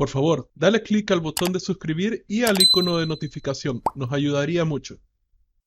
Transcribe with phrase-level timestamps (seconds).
[0.00, 3.82] por favor, dale clic al botón de suscribir y al icono de notificación.
[3.94, 4.96] Nos ayudaría mucho.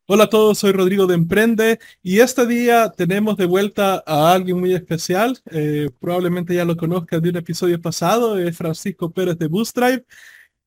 [0.07, 4.59] Hola a todos, soy Rodrigo de Emprende y este día tenemos de vuelta a alguien
[4.59, 5.37] muy especial.
[5.51, 10.03] Eh, probablemente ya lo conozcas de un episodio pasado, es Francisco Pérez de Boostdrive.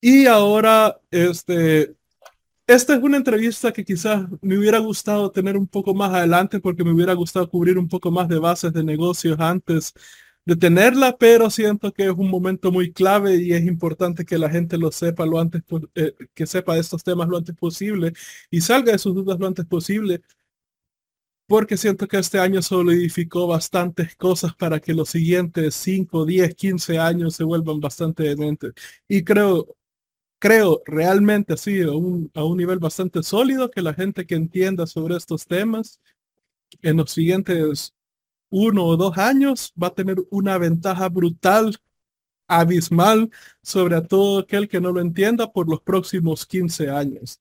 [0.00, 1.96] Y ahora, este,
[2.68, 6.84] esta es una entrevista que quizás me hubiera gustado tener un poco más adelante porque
[6.84, 9.92] me hubiera gustado cubrir un poco más de bases de negocios antes
[10.46, 14.48] de tenerla, pero siento que es un momento muy clave y es importante que la
[14.48, 15.62] gente lo sepa lo antes,
[15.96, 18.12] eh, que sepa de estos temas lo antes posible
[18.50, 20.22] y salga de sus dudas lo antes posible,
[21.46, 26.98] porque siento que este año solidificó bastantes cosas para que los siguientes 5, 10, 15
[26.98, 28.72] años se vuelvan bastante dementes.
[29.08, 29.76] Y creo,
[30.38, 34.86] creo realmente así, a un, a un nivel bastante sólido, que la gente que entienda
[34.86, 36.00] sobre estos temas
[36.82, 37.95] en los siguientes
[38.50, 41.76] uno o dos años va a tener una ventaja brutal,
[42.48, 43.30] abismal,
[43.62, 47.40] sobre todo aquel que no lo entienda por los próximos 15 años.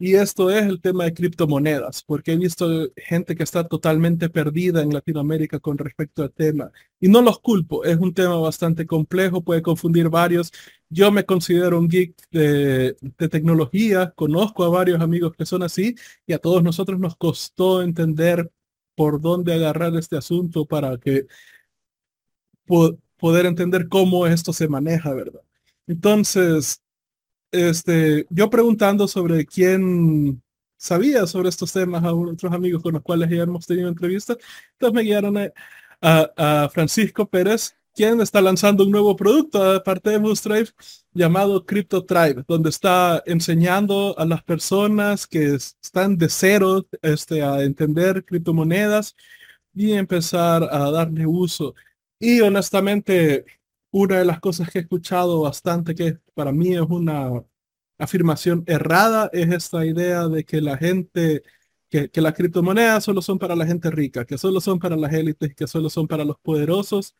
[0.00, 4.80] Y esto es el tema de criptomonedas, porque he visto gente que está totalmente perdida
[4.80, 6.70] en Latinoamérica con respecto al tema.
[7.00, 10.52] Y no los culpo, es un tema bastante complejo, puede confundir varios.
[10.88, 15.96] Yo me considero un geek de, de tecnología, conozco a varios amigos que son así,
[16.26, 18.48] y a todos nosotros nos costó entender
[18.98, 21.28] por dónde agarrar este asunto para que
[23.16, 25.40] poder entender cómo esto se maneja, ¿verdad?
[25.86, 26.82] Entonces,
[27.52, 30.42] este, yo preguntando sobre quién
[30.76, 34.36] sabía sobre estos temas a otros amigos con los cuales ya hemos tenido entrevistas,
[34.72, 35.36] entonces me guiaron
[36.02, 40.68] a Francisco Pérez, quien está lanzando un nuevo producto aparte de Boostdrive
[41.12, 47.64] llamado Crypto Tribe, donde está enseñando a las personas que están de cero este, a
[47.64, 49.16] entender criptomonedas
[49.74, 51.74] y empezar a darle uso.
[52.20, 53.44] Y honestamente,
[53.90, 57.44] una de las cosas que he escuchado bastante, que para mí es una
[57.98, 61.42] afirmación errada, es esta idea de que la gente,
[61.90, 65.12] que, que las criptomonedas solo son para la gente rica, que solo son para las
[65.12, 67.16] élites, que solo son para los poderosos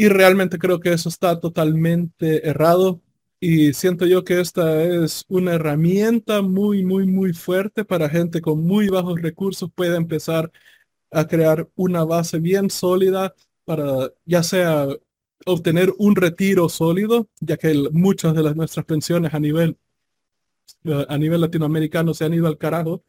[0.00, 3.02] y realmente creo que eso está totalmente errado.
[3.38, 8.64] Y siento yo que esta es una herramienta muy, muy, muy fuerte para gente con
[8.64, 10.50] muy bajos recursos puede empezar
[11.10, 13.34] a crear una base bien sólida
[13.66, 14.86] para ya sea
[15.44, 19.76] obtener un retiro sólido, ya que muchas de las nuestras pensiones a nivel
[21.08, 23.04] a nivel latinoamericano se han ido al carajo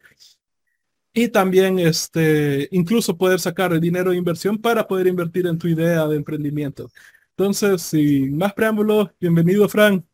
[1.12, 5.68] y también este, incluso poder sacar el dinero de inversión para poder invertir en tu
[5.68, 6.90] idea de emprendimiento.
[7.36, 10.04] Entonces, sin más preámbulos, bienvenido, Fran.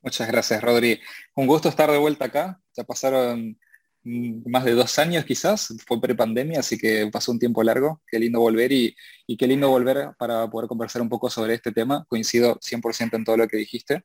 [0.00, 1.00] Muchas gracias, Rodri.
[1.34, 2.60] Un gusto estar de vuelta acá.
[2.74, 3.58] Ya pasaron
[4.04, 8.00] más de dos años quizás, fue prepandemia, así que pasó un tiempo largo.
[8.06, 8.94] Qué lindo volver y,
[9.26, 12.04] y qué lindo volver para poder conversar un poco sobre este tema.
[12.08, 14.04] Coincido 100% en todo lo que dijiste.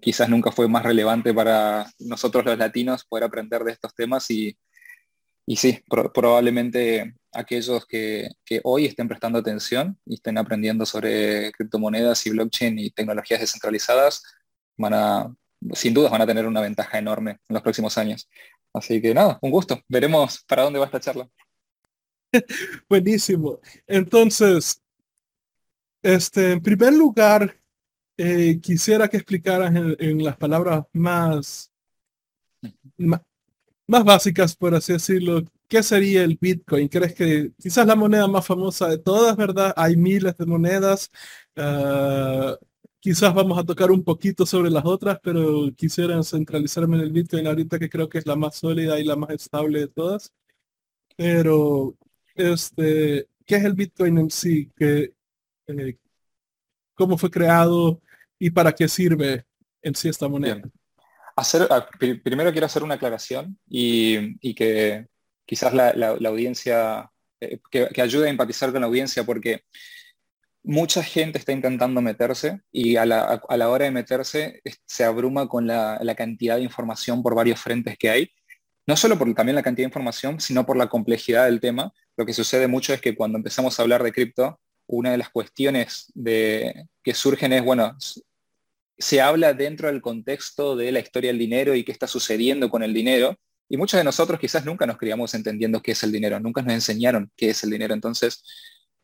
[0.00, 4.56] quizás nunca fue más relevante para nosotros los latinos poder aprender de estos temas y,
[5.48, 8.28] y sí, probablemente aquellos que,
[8.64, 14.22] hoy estén prestando atención y estén aprendiendo sobre criptomonedas y blockchain y tecnologías descentralizadas,
[14.76, 15.34] van a,
[15.72, 18.28] sin dudas van a tener una ventaja enorme en los próximos años.
[18.74, 19.80] Así que nada, un gusto.
[19.88, 21.26] Veremos para dónde va esta charla.
[22.90, 23.58] Buenísimo.
[23.86, 24.82] Entonces,
[26.02, 27.58] este, en primer lugar,
[28.18, 31.72] eh, quisiera que explicaras en, las palabras más,
[32.98, 33.22] más
[34.04, 36.88] básicas, por así decirlo, ¿qué sería el Bitcoin?
[36.88, 39.72] ¿Crees que quizás la moneda más famosa de todas, verdad?
[39.76, 41.10] Hay miles de monedas.
[41.56, 42.56] Ah,
[43.00, 47.46] quizás vamos a tocar un poquito sobre las otras, pero quisiera centralizarme en el Bitcoin
[47.46, 50.32] ahorita que creo que es la más sólida y la más estable de todas.
[51.16, 51.96] Pero,
[52.36, 54.70] este, ¿qué es el Bitcoin en sí?
[54.76, 55.14] ¿Qué,
[55.68, 55.98] eh,
[56.94, 58.00] ¿Cómo fue creado
[58.38, 59.46] y para qué sirve
[59.82, 60.62] en sí esta moneda?
[61.40, 61.88] Ah,
[62.24, 65.06] primero quiero hacer una aclaración y, que
[65.46, 69.62] quizás la, audiencia, eh, que, ayude a empatizar con la audiencia porque
[70.64, 76.14] mucha gente está intentando meterse y a la, hora de meterse se abruma con la,
[76.16, 78.30] cantidad de información por varios frentes que hay.
[78.88, 81.92] No solo por también la cantidad de información, sino por la complejidad del tema.
[82.16, 84.58] Lo que sucede mucho es que cuando empezamos a hablar de cripto,
[84.88, 87.96] una de las cuestiones de, que surgen es, bueno,
[88.98, 92.82] se habla dentro del contexto de la historia del dinero y qué está sucediendo con
[92.82, 93.38] el dinero.
[93.68, 96.74] Y muchos de nosotros quizás nunca nos criamos entendiendo qué es el dinero, nunca nos
[96.74, 97.94] enseñaron qué es el dinero.
[97.94, 98.42] Entonces,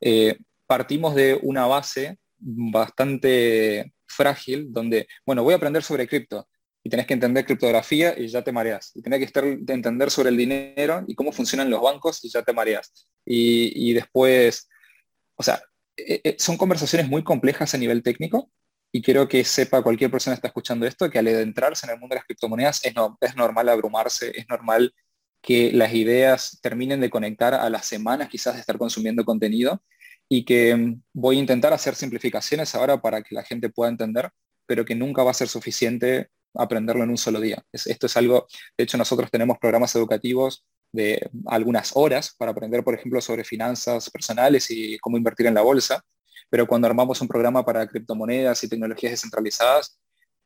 [0.01, 6.49] eh, partimos de una base bastante frágil donde, bueno, voy a aprender sobre cripto
[6.83, 8.91] y tenés que entender criptografía y ya te mareas.
[8.95, 12.43] Y tenés que estar, entender sobre el dinero y cómo funcionan los bancos y ya
[12.43, 13.09] te mareas.
[13.25, 14.69] Y, después,
[15.37, 15.63] o sea,
[15.97, 18.51] eh, eh, son conversaciones muy complejas a nivel técnico
[18.97, 21.99] y quiero que sepa cualquier persona que está escuchando esto que al adentrarse en el
[21.99, 24.95] mundo de las criptomonedas es, no, es normal abrumarse, es normal
[25.43, 29.83] que las ideas terminen de conectar a las semanas quizás de estar consumiendo contenido
[30.29, 34.31] y que mm, voy a intentar hacer simplificaciones ahora para que la gente pueda entender,
[34.65, 37.65] pero que nunca va a ser suficiente aprenderlo en un solo día.
[37.73, 38.47] esto es algo,
[38.79, 44.09] de hecho nosotros tenemos programas educativos de algunas horas para aprender, por ejemplo, sobre finanzas
[44.09, 46.05] personales y cómo invertir en la bolsa,
[46.55, 49.99] pero cuando armamos un programa para criptomonedas y tecnologías descentralizadas,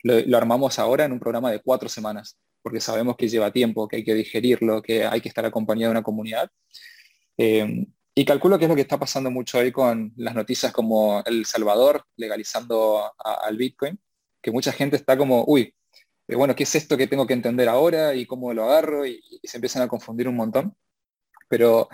[0.03, 3.97] lo, armamos ahora en un programa de cuatro semanas, porque sabemos que lleva tiempo, que
[3.97, 6.51] hay que digerirlo, que hay que estar acompañado de una comunidad.
[7.37, 11.23] Eh, y calculo que es lo que está pasando mucho hoy con las noticias como
[11.27, 14.01] El Salvador legalizando al Bitcoin,
[14.41, 15.75] que mucha gente está como, uy,
[16.27, 19.05] eh, bueno, ¿qué es esto que tengo que entender ahora y cómo lo agarro?
[19.05, 20.75] Y, se empiezan a confundir un montón.
[21.49, 21.87] Pero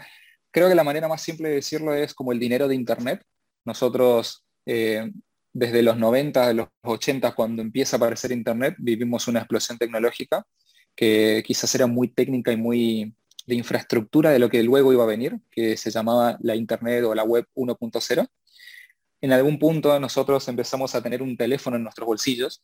[0.53, 3.27] creo que la manera más simple de decirlo es como el dinero de Internet.
[3.65, 5.11] Nosotros, eh,
[5.53, 10.47] desde los 90, de los 80, cuando empieza a aparecer Internet, vivimos una explosión tecnológica
[10.97, 13.15] que quizás era muy técnica y muy
[13.47, 17.15] de infraestructura de lo que luego iba a venir, que se llamaba la Internet o
[17.15, 18.27] la Web 1.0.
[19.21, 22.63] En algún punto nosotros empezamos a tener un teléfono en nuestros bolsillos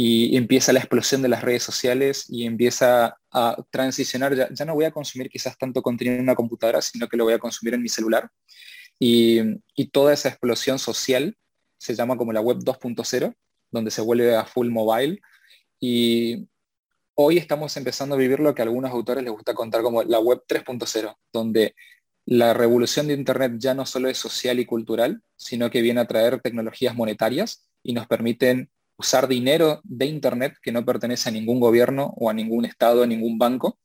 [0.00, 4.84] y empieza la explosión de las redes sociales y empieza a transicionar, ya, no voy
[4.84, 7.82] a consumir quizás tanto contenido en una computadora, sino que lo voy a consumir en
[7.82, 8.30] mi celular.
[8.98, 9.60] Y,
[9.92, 11.36] toda esa explosión social
[11.78, 13.34] se llama como la web 2.0,
[13.70, 15.20] donde se vuelve a full mobile.
[15.80, 16.48] Y
[17.14, 20.18] hoy estamos empezando a vivir lo que a algunos autores les gusta contar como la
[20.18, 21.74] web 3.0, donde
[22.26, 26.06] la revolución de Internet ya no solo es social y cultural, sino que viene a
[26.06, 31.60] traer tecnologías monetarias y nos permiten usar dinero de Internet que no pertenece a ningún
[31.60, 33.78] gobierno o a ningún estado, a ningún banco.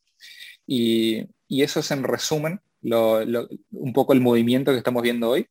[0.67, 5.47] Y, eso es en resumen un poco el movimiento que estamos viendo hoy.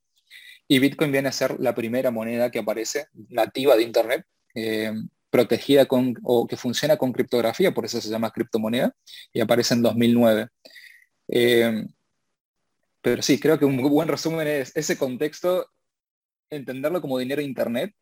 [0.67, 4.25] Y Bitcoin viene a ser la primera moneda que aparece nativa de Internet,
[4.55, 4.93] eh,
[5.29, 8.95] protegida con, o que funciona con criptografía, por eso se llama criptomoneda,
[9.33, 10.47] y aparece en 2009.
[11.27, 11.85] Eh,
[13.01, 15.67] pero sí, creo que un buen resumen es ese contexto,
[16.49, 17.93] entenderlo como dinero de Internet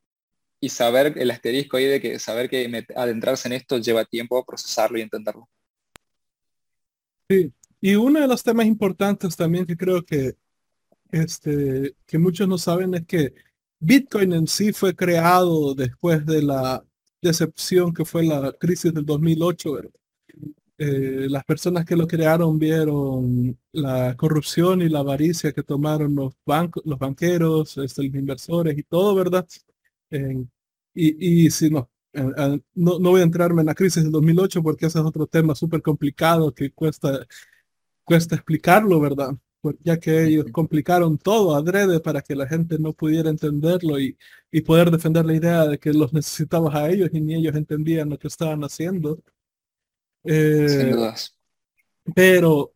[0.60, 5.00] y saber el asterisco ahí de que saber que adentrarse en esto lleva tiempo procesarlo
[5.00, 5.50] y entenderlo.
[7.27, 7.51] Sí,
[7.81, 10.36] y uno de los temas importantes también que creo que,
[11.12, 13.33] este, que muchos no saben es que
[13.80, 16.83] Bitcoin en sí fue creado después de la
[17.22, 19.80] decepción que fue la crisis del 2008.
[20.78, 26.34] Eh, las personas que lo crearon vieron la corrupción y la avaricia que tomaron los
[26.45, 29.48] bancos, los banqueros, este, los inversores y todo, ¿verdad?
[30.94, 35.00] y, si no, no, no, voy a entrarme en la crisis del 2008 porque ese
[35.00, 37.25] es otro tema súper complicado que cuesta,
[38.12, 39.38] cuesta explicarlo, ¿verdad?
[39.84, 44.18] ya que ellos complicaron todo adrede para que la gente no pudiera entenderlo y,
[44.52, 48.10] y poder defender la idea de que los necesitabas a ellos y ni ellos entendían
[48.10, 49.24] lo que estaban haciendo.
[50.25, 50.92] Eh,
[52.13, 52.74] pero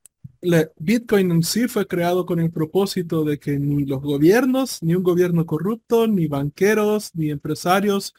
[0.78, 5.04] Bitcoin en sí fue creado con el propósito de que ni los gobiernos, ni un
[5.04, 8.14] gobierno corrupto, ni banqueros, ni empresarios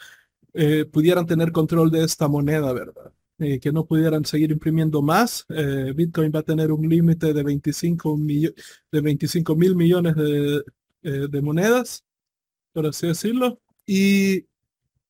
[0.52, 3.12] eh, pudieran tener control de esta moneda, ¿verdad?
[3.38, 5.44] Eh, que no pudieran seguir imprimiendo más.
[5.50, 10.62] Eh, Bitcoin va a tener un límite de 25 de 25 mil millones de,
[11.02, 12.02] de, monedas,
[12.72, 13.60] por así decirlo.
[13.84, 14.46] Y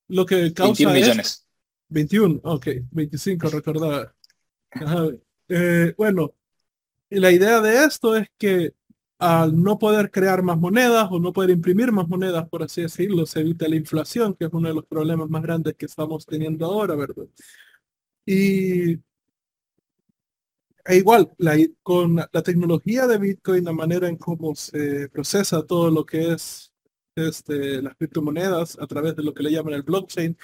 [0.09, 1.47] lo que causa 21 millones.
[1.87, 4.13] 21, ok, 25, recordar.
[5.97, 6.33] bueno,
[7.09, 8.73] y la idea de esto es que
[9.19, 13.25] al no poder crear más monedas o no poder imprimir más monedas, por así decirlo,
[13.25, 16.65] se evita la inflación, que es uno de los problemas más grandes que estamos teniendo
[16.65, 17.25] ahora, ¿verdad?
[18.27, 18.99] Y
[20.85, 21.31] e igual,
[21.81, 26.73] con la tecnología de Bitcoin, la manera en cómo se procesa todo lo que es
[27.15, 30.37] este, las criptomonedas a través de lo que le llaman el blockchain,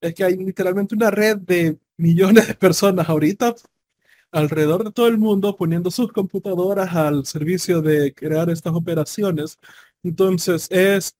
[0.00, 3.54] es que hay literalmente una red de millones de personas ahorita
[4.32, 9.58] alrededor de todo el mundo poniendo sus computadoras al servicio de crear estas operaciones.
[10.02, 11.16] Entonces es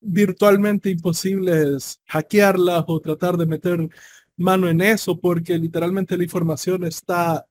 [0.00, 3.88] virtualmente imposible hackearlas o tratar de meter
[4.36, 7.46] mano en eso porque literalmente la información está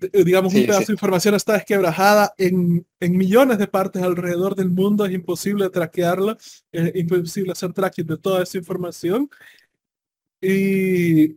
[0.00, 4.68] eh, digamos, un pedazo de información está desquebrajada en, en, millones de partes alrededor del
[4.68, 6.36] mundo, es imposible traquearla,
[6.72, 9.30] es imposible hacer tracking de toda esa información.
[10.40, 11.36] Y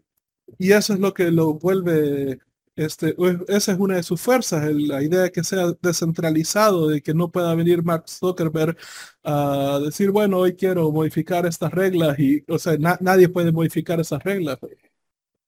[0.57, 2.39] y eso es lo que lo vuelve,
[2.86, 3.15] este,
[3.48, 7.31] esa es una de sus fuerzas, la idea de que sea descentralizado, de que no
[7.31, 8.77] pueda venir Mark Zuckerberg
[9.24, 14.24] a decir, bueno, hoy quiero modificar estas reglas y, o sea, nadie puede modificar esas
[14.24, 14.57] reglas.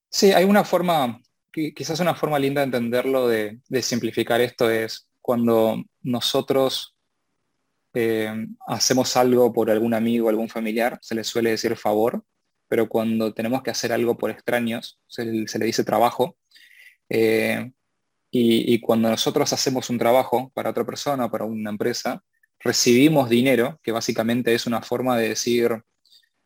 [0.09, 1.21] Sí, hay una forma,
[1.51, 6.95] quizás una forma linda de entenderlo, de, de simplificar esto es cuando nosotros
[7.93, 12.23] eh, hacemos algo por algún amigo, algún familiar, se le suele decir favor,
[12.67, 16.37] pero cuando tenemos que hacer algo por extraños, se, le dice trabajo.
[17.13, 17.71] Eh,
[18.33, 22.23] y, cuando nosotros hacemos un trabajo para otra persona, para una empresa,
[22.59, 25.83] recibimos dinero, que básicamente es una forma de decir,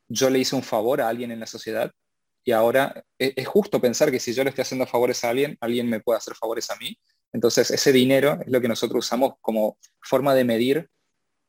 [0.08, 1.92] yo le hice un favor a alguien en la sociedad
[2.44, 5.58] y ahora es, es justo pensar que si yo le estoy haciendo favores a alguien,
[5.62, 6.98] alguien me puede hacer favores a mí.
[7.32, 10.90] Entonces ese dinero es lo que nosotros usamos como forma de medir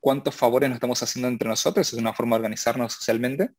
[0.01, 3.51] cuántos favores nos estamos haciendo entre nosotros, es una forma de organizarnos socialmente.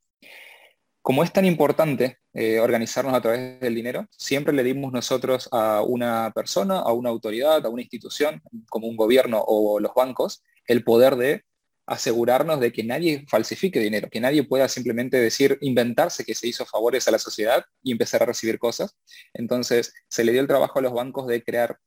[1.07, 5.81] Como es tan importante eh, organizarnos a través del dinero, siempre le dimos nosotros a
[5.81, 10.83] una persona, a una autoridad, a una institución, como un gobierno o los bancos, el
[10.83, 11.45] poder de
[11.85, 16.65] asegurarnos de que nadie falsifique dinero, que nadie pueda simplemente decir, inventarse que se hizo
[16.65, 18.97] favores a la sociedad y empezar a recibir cosas.
[19.33, 21.79] Entonces, se le dio el trabajo a los bancos de crear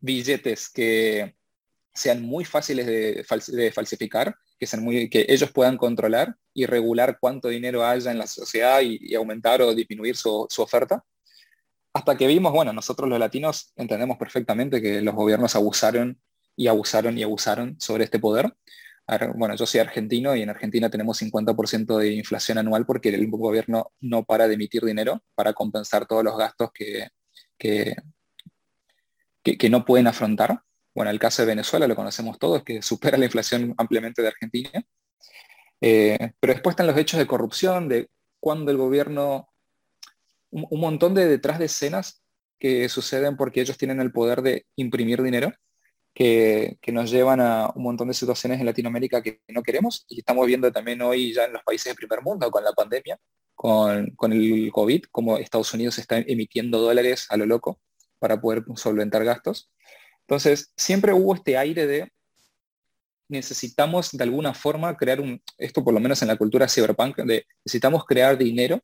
[0.00, 1.36] billetes que
[1.94, 7.86] sean muy fáciles de, falsificar, que, sean que ellos puedan controlar y regular cuánto dinero
[7.86, 11.04] haya en la sociedad y, aumentar o disminuir su, oferta.
[11.92, 16.20] Hasta que vimos, bueno, nosotros los latinos entendemos perfectamente que los gobiernos abusaron
[16.56, 18.52] y abusaron y abusaron sobre este poder.
[19.36, 23.92] Bueno, yo soy argentino y en Argentina tenemos 50% de inflación anual porque el gobierno
[24.00, 27.10] no para de emitir dinero para compensar todos los gastos que,
[27.56, 27.94] que,
[29.44, 30.62] que no pueden afrontar.
[30.94, 34.84] Bueno, el caso de Venezuela lo conocemos todos, que supera la inflación ampliamente de Argentina.
[35.80, 38.08] Eh, pero después están los hechos de corrupción, de
[38.40, 39.48] cuando el gobierno,
[40.50, 42.22] un, montón de detrás de escenas
[42.58, 45.52] que suceden porque ellos tienen el poder de imprimir dinero,
[46.14, 50.46] que, nos llevan a un montón de situaciones en Latinoamérica que no queremos y estamos
[50.46, 53.18] viendo también hoy ya en los países de primer mundo con la pandemia,
[53.54, 57.80] con, con el COVID, como Estados Unidos está emitiendo dólares a lo loco
[58.18, 59.70] para poder solventar gastos.
[60.26, 62.10] Entonces, siempre hubo este aire de
[63.28, 67.46] necesitamos de alguna forma crear un, esto por lo menos en la cultura cyberpunk, de
[67.64, 68.80] necesitamos crear dinero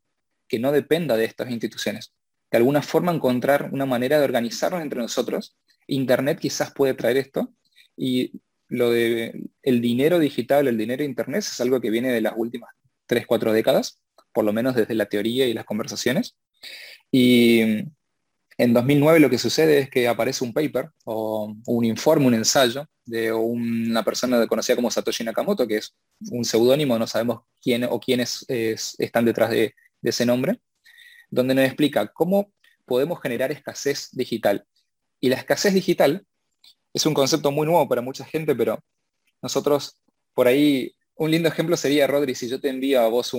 [0.48, 2.12] que no dependa de estas instituciones.
[2.50, 5.56] De alguna forma encontrar una manera de organizarnos entre nosotros.
[5.86, 7.52] Internet quizás puede traer esto
[7.96, 8.32] y
[8.68, 12.70] lo de el dinero digital, el dinero Internet es algo que viene de las últimas
[13.06, 14.00] 3, 4 décadas,
[14.32, 16.36] por lo menos desde la teoría y las conversaciones.
[17.10, 17.84] Y
[18.60, 22.86] en 2009 lo que sucede es que aparece un paper o un informe, un ensayo
[23.06, 25.96] de una persona conocida como Satoshi Nakamoto, que es
[26.30, 30.60] un seudónimo, no sabemos quién o quiénes están detrás de, ese nombre,
[31.30, 32.52] donde nos explica cómo
[32.84, 34.66] podemos generar escasez digital.
[35.20, 36.26] Y la escasez digital
[36.92, 38.78] es un concepto muy nuevo para mucha gente, pero
[39.40, 40.02] nosotros
[40.34, 43.32] por ahí, un lindo ejemplo sería, Rodri, si yo te envío a vos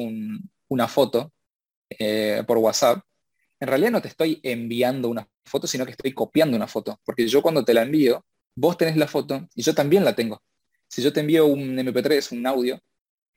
[0.68, 1.32] una foto
[1.90, 3.04] eh, por WhatsApp,
[3.62, 7.00] en realidad no te estoy enviando una foto, sino que estoy copiando una foto.
[7.06, 8.25] Porque yo cuando te la envío,
[8.56, 10.41] vos tenés la foto y yo también la tengo.
[10.88, 12.80] Si yo te envío un MP3, un audio,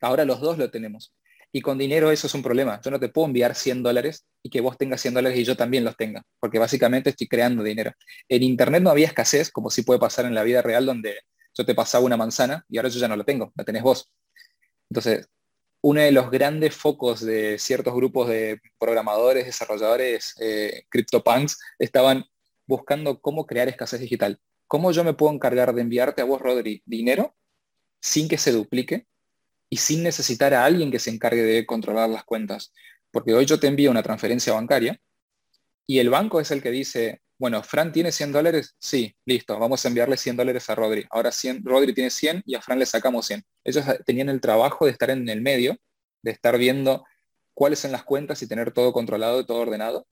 [0.01, 1.13] ahora los dos lo tenemos.
[1.51, 2.81] Y con dinero eso es un problema.
[2.83, 5.55] Yo no te puedo enviar 100 dólares y que vos tengas 100 dólares y yo
[5.55, 7.91] también los tenga, porque básicamente estoy creando dinero.
[8.27, 11.19] En Internet no había escasez, como sí puede pasar en la vida real, donde
[11.53, 14.11] yo te pasaba una manzana y ahora yo ya no la tengo, la tenés vos.
[14.89, 15.29] Entonces,
[15.87, 22.25] uno de los grandes focos de ciertos grupos de programadores, desarrolladores, eh, CryptoPunks, estaban
[22.65, 24.41] buscando cómo crear escasez digital.
[24.65, 27.35] ¿Cómo yo me puedo encargar de enviarte a vos, Rodri, dinero
[28.01, 29.05] sin que se duplique
[29.69, 32.73] y sin necesitar a alguien que se encargue de controlar las cuentas?
[33.11, 34.99] Porque hoy yo te envío una transferencia bancaria
[35.85, 39.83] y el banco es el que dice, bueno, Fran tiene 100 dólares, sí, listo, vamos
[39.83, 41.05] a enviarle 100 dólares a Rodri.
[41.09, 43.43] Ahora 100, Rodri tiene 100 y a Fran le sacamos 100.
[43.63, 45.77] Ellos tenían el trabajo de estar en el medio,
[46.21, 47.05] de estar viendo
[47.53, 50.07] cuáles son las cuentas y tener todo controlado y todo ordenado.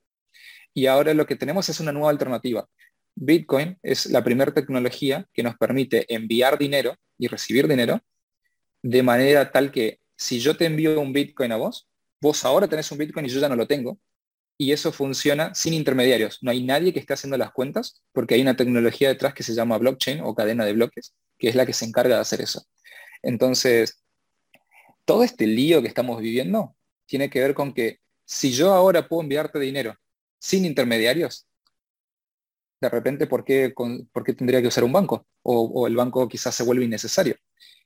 [0.74, 2.68] Y ahora lo que tenemos es una nueva alternativa.
[3.15, 8.01] Bitcoin es la primera tecnología que nos permite enviar dinero y recibir dinero
[8.82, 11.88] de manera tal que si yo te envío un Bitcoin a vos,
[12.22, 14.00] vos ahora tenés un Bitcoin y yo ya no lo tengo,
[14.57, 16.39] y eso funciona sin intermediarios.
[16.41, 19.53] No hay nadie que esté haciendo las cuentas porque hay una tecnología detrás que se
[19.53, 22.63] llama blockchain o cadena de bloques, que es la que se encarga de hacer eso.
[23.22, 24.03] Entonces,
[25.05, 29.22] todo este lío que estamos viviendo tiene que ver con que si yo ahora puedo
[29.22, 29.95] enviarte dinero
[30.39, 31.48] sin intermediarios,
[32.83, 33.74] de repente, ¿por qué,
[34.12, 35.25] ¿por qué tendría que usar un banco?
[35.41, 37.38] O, el banco quizás se vuelve innecesario.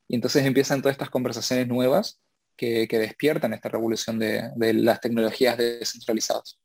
[0.07, 2.19] Y entonces empiezan todas estas conversaciones nuevas
[2.57, 6.59] que, despiertan esta revolución de, las tecnologías descentralizadas.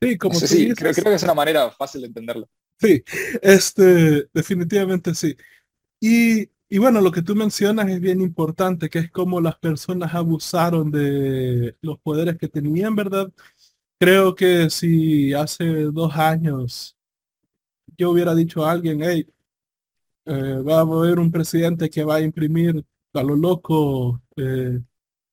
[0.00, 2.48] Sí, como sí, creo, que es una manera fácil de entenderlo.
[2.78, 3.02] Sí,
[3.42, 5.36] este, definitivamente sí.
[6.00, 10.14] Y, y, bueno, lo que tú mencionas es bien importante, que es como las personas
[10.14, 13.32] abusaron de los poderes que tenían, ¿verdad?
[13.98, 16.96] Creo que si hace dos años
[17.96, 19.26] yo hubiera dicho a alguien, hey,
[20.24, 22.84] eh, va a haber un presidente que va a imprimir
[23.14, 24.22] a lo loco.
[24.36, 24.80] Eh,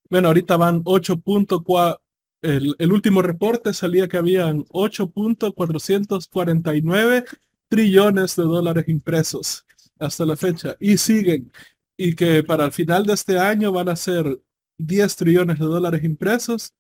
[0.09, 1.99] bueno, ahorita van 8.4.
[2.41, 7.25] El, el último reporte salía que habían 8.449
[7.67, 9.65] trillones de dólares impresos
[9.99, 11.51] hasta la fecha y siguen.
[11.97, 14.39] Y que para el final de este año van a ser
[14.77, 16.73] 10 trillones de dólares impresos.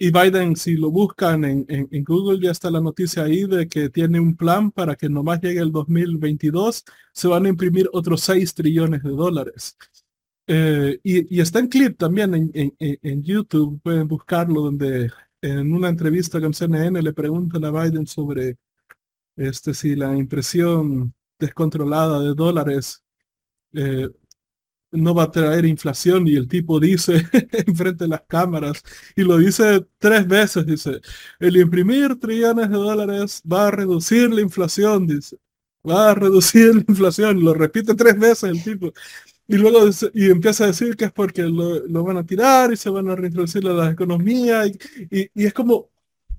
[0.00, 3.90] Y Biden, si lo buscan en, en, Google, ya está la noticia ahí de que
[3.90, 8.54] tiene un plan para que nomás llegue el 2022, se van a imprimir otros 6
[8.54, 9.76] trillones de dólares.
[10.50, 15.10] Eh, y, está en clip también en, YouTube, pueden buscarlo, donde
[15.42, 18.56] en una entrevista con CNN le preguntan a Biden sobre
[19.36, 23.04] este, si la impresión descontrolada de dólares
[23.74, 24.08] eh,
[24.92, 27.26] no va a traer inflación y el tipo dice
[27.66, 28.82] enfrente de las cámaras
[29.16, 31.00] y lo dice tres veces, dice,
[31.40, 35.36] el imprimir trillones de dólares va a reducir la inflación, dice,
[35.88, 38.92] va a reducir la inflación, lo repite tres veces el tipo.
[39.48, 42.90] Y luego y empieza a decir que es porque lo, van a tirar y se
[42.90, 44.78] van a reintroducir a la economía y,
[45.34, 45.88] y es como,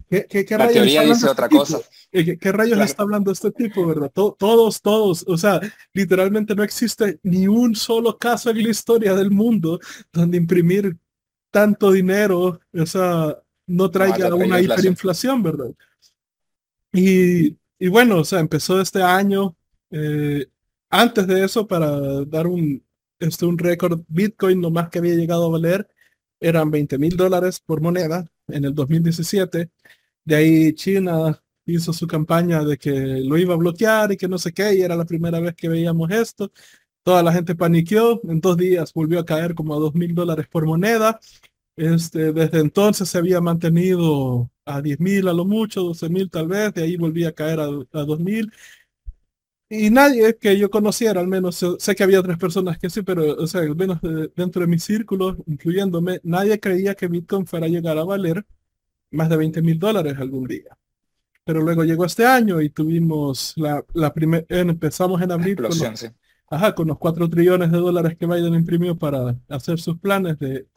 [0.09, 1.79] ¿Qué, qué, teoría dice otra este cosa.
[2.11, 4.11] ¿Qué, rayos está hablando este tipo, verdad?
[4.11, 5.61] todos, todos, o sea,
[5.93, 9.79] literalmente no existe ni un solo caso en la historia del mundo
[10.11, 10.97] donde imprimir
[11.51, 13.37] tanto dinero, o sea,
[13.67, 15.71] no traiga una hiperinflación, ¿verdad?
[16.91, 19.55] Y, y, bueno, o sea, empezó este año.
[19.91, 20.47] Eh,
[20.89, 22.83] antes de eso, para dar un,
[23.19, 25.87] este, un récord, Bitcoin nomás que había llegado a valer
[26.39, 29.69] eran 20 mil dólares por moneda en el 2017
[30.25, 34.37] de ahí China hizo su campaña de que lo iba a bloquear y que no
[34.37, 36.51] sé qué, y era la primera vez que veíamos esto.
[37.03, 40.47] Toda la gente paniqueó, en dos días volvió a caer como a dos mil dólares
[40.47, 41.19] por moneda.
[41.75, 46.47] Este, desde entonces se había mantenido a 10 mil a lo mucho, 12 mil tal
[46.47, 48.51] vez, de ahí volvía a caer a, a 2 mil.
[49.71, 53.35] Y nadie que yo conociera, al menos sé que había otras personas que sí, pero
[53.35, 53.99] o sea, al menos
[54.35, 58.45] dentro de mi círculo, incluyéndome, nadie creía que Bitcoin fuera a llegar a valer
[59.11, 60.75] más de 20 mil dólares algún día.
[61.45, 66.11] Pero luego llegó este año y tuvimos la, la primera, empezamos en abril con los,
[66.49, 70.67] ajá, con los 4 trillones de dólares que Biden imprimió para hacer sus planes de...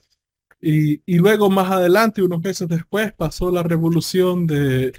[0.61, 4.92] Y, y luego más adelante, unos meses después, pasó la revolución de,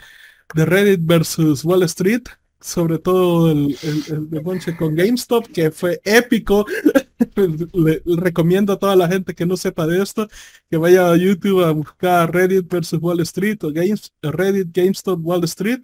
[0.56, 2.24] de Reddit versus Wall Street,
[2.64, 6.66] sobre todo el, el, el con GameStop, que fue épico.
[7.74, 10.28] le, recomiendo a toda la gente que no sepa de esto
[10.70, 15.44] que vaya a YouTube a buscar Reddit versus Wall Street o Games, Reddit GameStop Wall
[15.44, 15.82] Street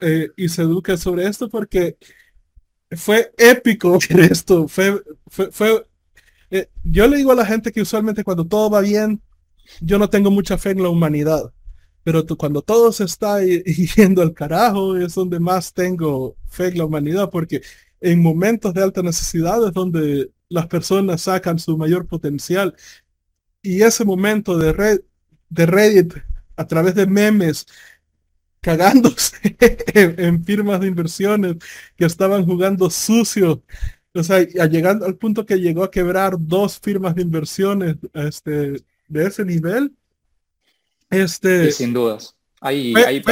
[0.00, 1.96] eh, y se eduque sobre esto porque
[2.92, 4.68] fue épico esto.
[4.68, 5.86] Fue, fue, fue
[6.50, 9.20] eh, yo le digo a la gente que usualmente cuando todo va bien,
[9.80, 11.52] yo no tengo mucha fe en la humanidad.
[12.02, 13.40] Pero cuando todo se está
[13.96, 17.62] yendo al carajo es donde más tengo fe en la humanidad, porque
[18.00, 22.74] en momentos de alta necesidad es donde las personas sacan su mayor potencial.
[23.62, 25.00] Y ese momento de, red,
[25.48, 26.14] de Reddit
[26.56, 27.66] a través de memes,
[28.60, 29.56] cagándose
[29.94, 31.56] en, firmas de inversiones
[31.96, 33.62] que estaban jugando sucio,
[34.14, 39.26] o sea, llegando al punto que llegó a quebrar dos firmas de inversiones este, de
[39.26, 39.96] ese nivel.
[41.10, 42.36] Este, sin dudas.
[42.60, 43.22] Hay, hay,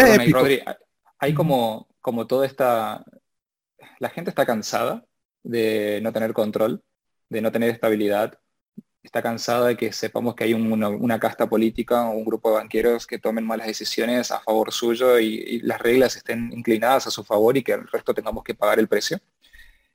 [1.18, 3.04] hay como, como toda esta...
[4.00, 5.04] La gente está cansada
[5.42, 6.82] de no tener control
[7.28, 8.38] de no tener estabilidad,
[9.02, 13.06] está cansada de que sepamos que hay una, casta política o un grupo de banqueros
[13.06, 17.56] que tomen malas decisiones a favor suyo y, las reglas estén inclinadas a su favor
[17.56, 19.18] y que el resto tengamos que pagar el precio.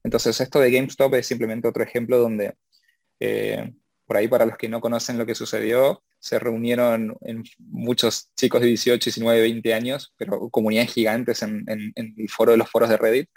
[0.03, 2.55] Entonces esto de GameStop es simplemente otro ejemplo donde,
[3.19, 3.73] eh,
[4.13, 8.61] por ahí para los que no conocen lo que sucedió, se reunieron en muchos chicos
[8.61, 12.89] de 18, 19, 20 años, pero comunidades gigantes en, en el foro de los foros
[12.89, 13.29] de Reddit,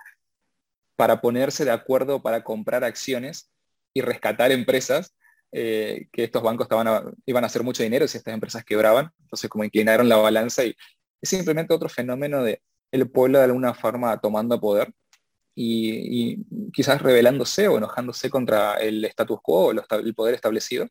[0.94, 3.50] para ponerse de acuerdo para comprar acciones
[3.94, 5.14] y rescatar empresas
[5.50, 9.10] eh, que estos bancos estaban iban a hacer mucho dinero si estas empresas quebraban.
[9.20, 10.76] Entonces como inclinaron la balanza y
[11.22, 12.60] es simplemente otro fenómeno de
[12.92, 14.92] el pueblo de alguna forma tomando poder
[15.56, 20.86] y, quizás rebelándose o enojándose contra el status quo o el poder establecido.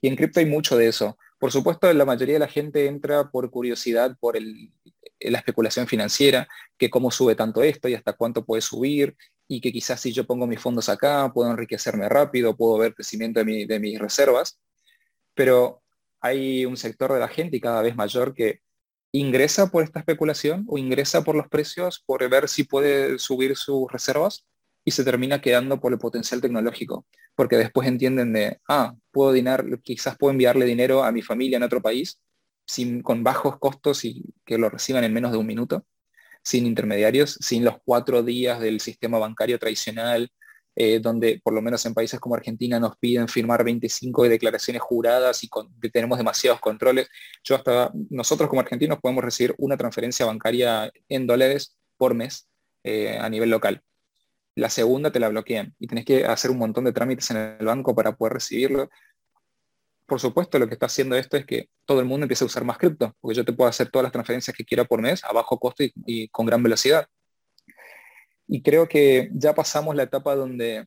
[0.00, 1.18] Y en cripto hay mucho de eso.
[1.38, 4.72] Por supuesto, la mayoría de la gente entra por curiosidad por el,
[5.20, 9.16] la especulación financiera, que cómo sube tanto esto y hasta cuánto puede subir,
[9.48, 13.42] y que quizás si yo pongo mis fondos acá, puedo enriquecerme rápido, puedo ver crecimiento
[13.42, 14.58] de, mis reservas,
[15.34, 15.82] pero
[16.20, 18.60] hay un sector de la gente y cada vez mayor que
[19.18, 23.90] ingresa por esta especulación o ingresa por los precios, por ver si puede subir sus
[23.90, 24.46] reservas
[24.84, 29.64] y se termina quedando por el potencial tecnológico, porque después entienden de, ah, puedo dinar,
[29.82, 32.20] quizás puedo enviarle dinero a mi familia en otro país
[32.66, 35.84] sin, con bajos costos y que lo reciban en menos de un minuto
[36.42, 40.30] sin intermediarios, sin los cuatro días del sistema bancario tradicional,
[40.78, 45.42] eh, donde por lo menos en países como Argentina nos piden firmar 25 declaraciones juradas
[45.42, 45.48] y
[45.90, 47.08] tenemos demasiados controles.
[47.42, 52.46] Yo hasta nosotros como argentinos podemos recibir una transferencia bancaria en dólares por mes
[52.84, 53.82] eh, a nivel local.
[54.54, 57.64] La segunda te la bloquean y tenés que hacer un montón de trámites en el
[57.64, 58.90] banco para poder recibirlo.
[60.04, 62.64] Por supuesto, lo que está haciendo esto es que todo el mundo empiece a usar
[62.64, 65.32] más cripto, porque yo te puedo hacer todas las transferencias que quiera por mes a
[65.32, 67.08] bajo costo y con gran velocidad.
[68.48, 70.86] Y creo que ya pasamos la etapa donde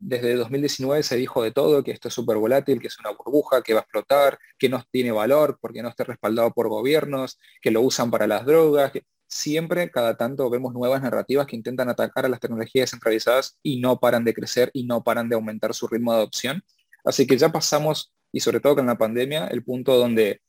[0.00, 3.62] desde 2019 se dijo de todo, que esto es súper volátil, que es una burbuja,
[3.62, 7.70] que va a explotar, que no tiene valor porque no esté respaldado por gobiernos, que
[7.70, 8.92] lo usan para las drogas.
[8.92, 13.80] Que siempre, cada tanto, vemos nuevas narrativas que intentan atacar a las tecnologías centralizadas y
[13.80, 16.64] no paran de crecer y no paran de aumentar su ritmo de adopción.
[17.04, 20.40] Así que ya pasamos, y sobre todo con la pandemia, el punto donde,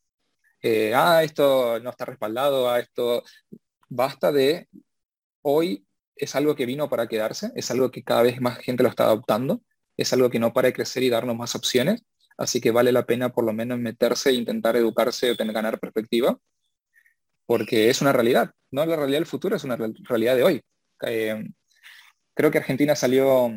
[0.62, 3.24] eh, ah, esto no está respaldado, ah, esto
[3.90, 4.70] basta de
[5.42, 5.86] hoy
[6.16, 9.04] es algo que vino para quedarse, es algo que cada vez más gente lo está
[9.04, 9.62] adoptando,
[9.98, 12.04] es algo que no para de crecer y darnos más opciones,
[12.38, 15.80] así que vale la pena por lo menos meterse e intentar educarse o tener, ganar
[15.80, 16.38] perspectiva,
[17.46, 20.62] porque es una realidad, no la realidad del futuro, es una realidad de hoy.
[21.06, 21.44] Eh,
[22.34, 23.52] creo que Argentina salió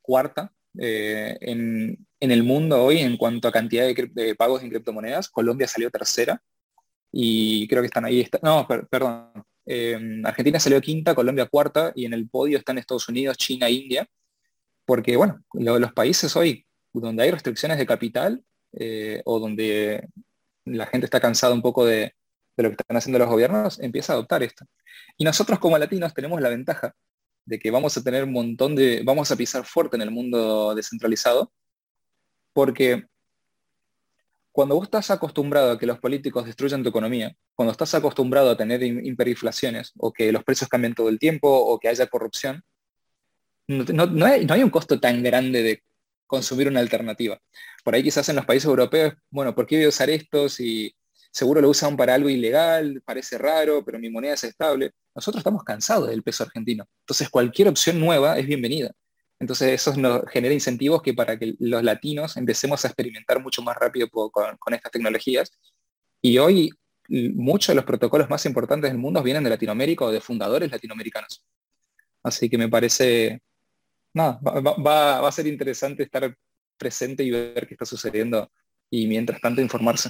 [0.00, 5.66] cuarta eh, en, el mundo hoy en cuanto a cantidad de, pagos en criptomonedas, Colombia
[5.66, 6.40] salió tercera
[7.10, 12.14] y creo que están ahí, no, perdón, Em, Argentina salió quinta, Colombia cuarta y en
[12.14, 14.08] el podio están Estados Unidos, China, India,
[14.84, 20.08] porque bueno, los países hoy donde hay restricciones de capital eh, o donde
[20.64, 22.14] la gente está cansada un poco de,
[22.56, 24.66] lo que están haciendo los gobiernos, empieza a adoptar esto.
[25.16, 26.94] Y nosotros como latinos tenemos la ventaja
[27.44, 30.74] de que vamos a tener un montón de, vamos a pisar fuerte en el mundo
[30.74, 31.52] descentralizado,
[32.52, 33.06] porque
[34.52, 38.56] cuando vos estás acostumbrado a que los políticos destruyan tu economía, cuando estás acostumbrado a
[38.56, 42.62] tener hiperinflaciones o que los precios cambien todo el tiempo o que haya corrupción,
[43.66, 45.82] no, hay, un costo tan grande de
[46.26, 47.40] consumir una alternativa.
[47.82, 50.94] Por ahí quizás en los países europeos, bueno, ¿por qué voy a usar esto si
[51.30, 54.92] seguro lo usan para algo ilegal, parece raro, pero mi moneda es estable?
[55.14, 56.86] Nosotros estamos cansados del peso argentino.
[57.00, 58.92] Entonces cualquier opción nueva es bienvenida.
[59.42, 63.76] Entonces eso nos genera incentivos que para que los latinos empecemos a experimentar mucho más
[63.76, 65.50] rápido con, estas tecnologías.
[66.20, 66.70] Y hoy
[67.08, 71.44] muchos de los protocolos más importantes del mundo vienen de Latinoamérica o de fundadores latinoamericanos.
[72.22, 73.42] Así que me parece,
[74.14, 76.32] nada, va, a ser interesante estar
[76.78, 78.48] presente y ver qué está sucediendo
[78.90, 80.08] y mientras tanto informarse.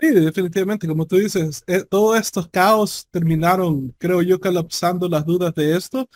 [0.00, 5.54] Sí, definitivamente, como tú dices, eh, todos estos caos terminaron, creo yo, colapsando las dudas
[5.54, 6.08] de esto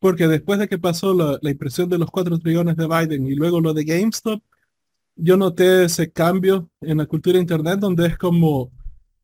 [0.00, 3.60] porque después de que pasó la, impresión de los 4 trillones de Biden y luego
[3.60, 4.42] lo de GameStop,
[5.16, 8.72] yo noté ese cambio en la cultura de Internet donde es como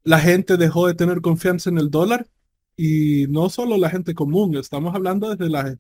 [0.05, 2.29] la gente dejó de tener confianza en el dólar
[2.77, 5.77] y no solo la gente común, estamos hablando desde la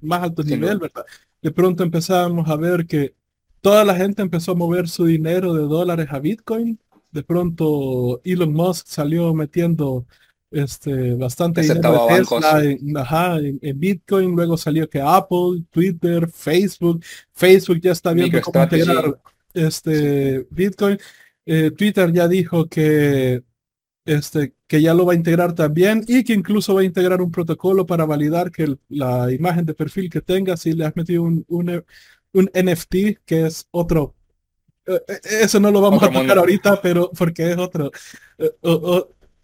[0.00, 1.04] más alto nivel, ¿verdad?
[1.42, 3.14] De pronto empezamos a ver que
[3.60, 6.80] toda la gente empezó a mover su dinero de dólares a Bitcoin.
[7.10, 10.06] De pronto Elon Musk salió metiendo
[10.50, 17.92] este, bastante dinero de Tesla en, Bitcoin, luego salió que Apple, Twitter, Facebook, Facebook ya
[17.92, 19.20] está viendo cómo integrar
[19.54, 20.98] este, Bitcoin,
[21.46, 23.42] eh, Twitter ya dijo que,
[24.04, 27.30] este, que ya lo va a integrar también y que incluso va a integrar un
[27.30, 31.44] protocolo para validar que la imagen de perfil que tengas si le has metido un,
[31.48, 31.84] un,
[32.32, 34.14] un NFT, que es otro
[34.86, 37.90] eh, eh, eso no lo vamos a tocar ahorita, pero porque es otro,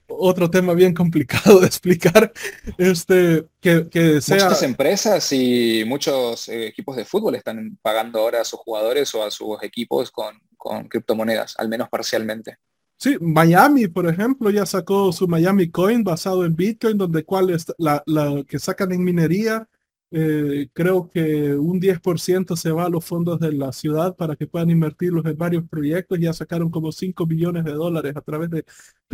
[0.09, 2.33] otro tema bien complicado de explicar,
[2.79, 4.45] este, que, que sea...
[4.45, 9.25] Muchas empresas y muchos eh, equipos de fútbol están pagando ahora a sus jugadores o
[9.25, 12.59] a sus equipos con, con criptomonedas, al menos parcialmente.
[12.99, 17.66] Sí, Miami, por ejemplo, ya sacó su Miami Coin basado en Bitcoin, donde cuál es
[17.77, 19.69] la, la que sacan en minería
[20.12, 24.47] eh, creo que un 10% se va a los fondos de la ciudad para que
[24.47, 26.19] puedan invertirlos en varios proyectos.
[26.21, 28.64] Ya sacaron como 5 millones de dólares a través de,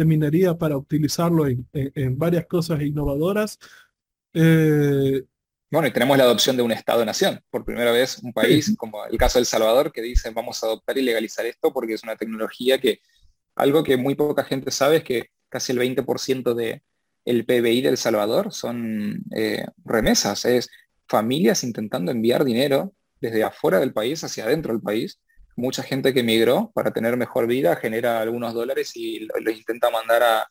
[0.05, 1.66] minería para utilizarlo en,
[2.18, 3.59] varias cosas innovadoras.
[4.35, 5.22] Eh,
[5.70, 7.40] bueno, y tenemos la adopción de un Estado-nación.
[7.50, 10.66] Por primera vez, un país como el caso de El Salvador que dice vamos a
[10.66, 13.00] adoptar y legalizar esto porque es una tecnología que
[13.55, 16.83] algo que muy poca gente sabe es que casi el 20% de,
[17.24, 20.70] el PBI del Salvador son eh, remesas, es
[21.12, 25.20] familias intentando enviar dinero desde afuera del país hacia adentro del país.
[25.57, 30.22] Mucha gente que emigró para tener mejor vida genera algunos dólares y los intenta mandar
[30.22, 30.48] a,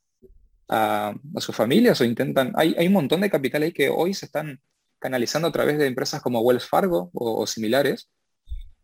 [0.69, 2.53] a, sus familias o intentan...
[2.55, 4.61] Hay, hay, un montón de capital ahí que hoy se están
[4.99, 8.11] canalizando a través de empresas como Wells Fargo o, similares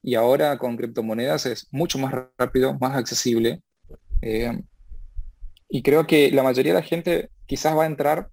[0.02, 3.62] y ahora con criptomonedas es mucho más rápido, más accesible.
[4.24, 4.64] Eh,
[5.70, 8.30] y creo que la mayoría de la gente quizás va a entrar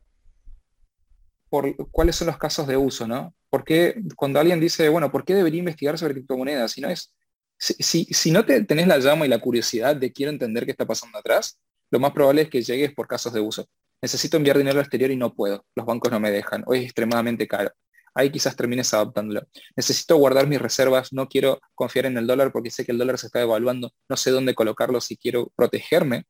[1.90, 3.34] cuáles son los casos de uso, ¿no?
[3.50, 6.72] Porque cuando alguien dice, bueno, ¿por qué debería investigar sobre criptomonedas?
[6.72, 7.14] Si no es,
[7.58, 10.86] si, si, no te, tenés la llama y la curiosidad de quiero entender qué está
[10.86, 11.58] pasando atrás,
[11.90, 13.68] lo más probable es que llegues por casos de uso.
[14.02, 15.64] Necesito enviar dinero al exterior y no puedo.
[15.74, 16.62] Los bancos no me dejan.
[16.66, 17.70] O es extremadamente caro.
[18.14, 19.46] Ahí quizás termines adaptándolo.
[19.76, 21.12] Necesito guardar mis reservas.
[21.12, 23.92] No quiero confiar en el dólar porque sé que el dólar se está devaluando.
[24.08, 26.24] No sé dónde colocarlo si quiero protegerme.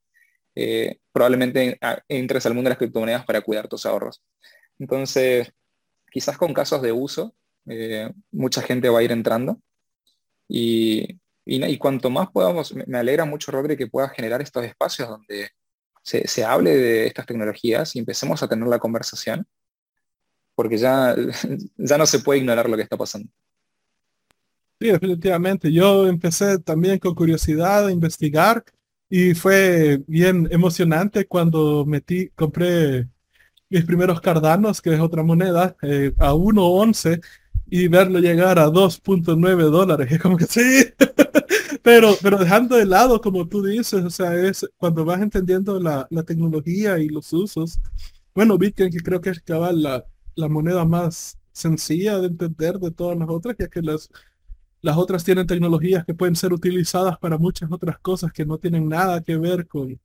[0.54, 4.22] Eh, probablemente entres al mundo de las criptomonedas para cuidar tus ahorros.
[4.78, 5.52] Entonces,
[6.10, 7.34] quizás con casos de uso,
[7.66, 9.60] eh, mucha gente va a ir entrando.
[10.48, 15.50] Y, y, cuanto más podamos, me alegra mucho, Rodri, que pueda generar estos espacios donde
[16.02, 19.46] se, se, hable de estas tecnologías y empecemos a tener la conversación,
[20.54, 21.14] porque ya,
[21.76, 23.30] ya no se puede ignorar lo que está pasando.
[24.80, 25.72] Sí, definitivamente.
[25.72, 28.64] Yo empecé también con curiosidad a investigar
[29.08, 33.08] y fue bien emocionante cuando metí, compré
[33.74, 37.20] mis primeros cardanos, que es otra moneda, eh, a 1.11
[37.66, 40.12] y verlo llegar a 2.9 dólares.
[40.12, 40.84] Es como que sí,
[41.82, 46.06] pero, pero dejando de lado, como tú dices, o sea, es cuando vas entendiendo la,
[46.10, 47.80] la tecnología y los usos.
[48.32, 50.04] Bueno, Bitcoin, que creo que es cabal la,
[50.36, 54.08] la moneda más sencilla de entender de todas las otras, ya que las,
[54.82, 58.88] las otras tienen tecnologías que pueden ser utilizadas para muchas otras cosas que no tienen
[58.88, 59.98] nada que ver con,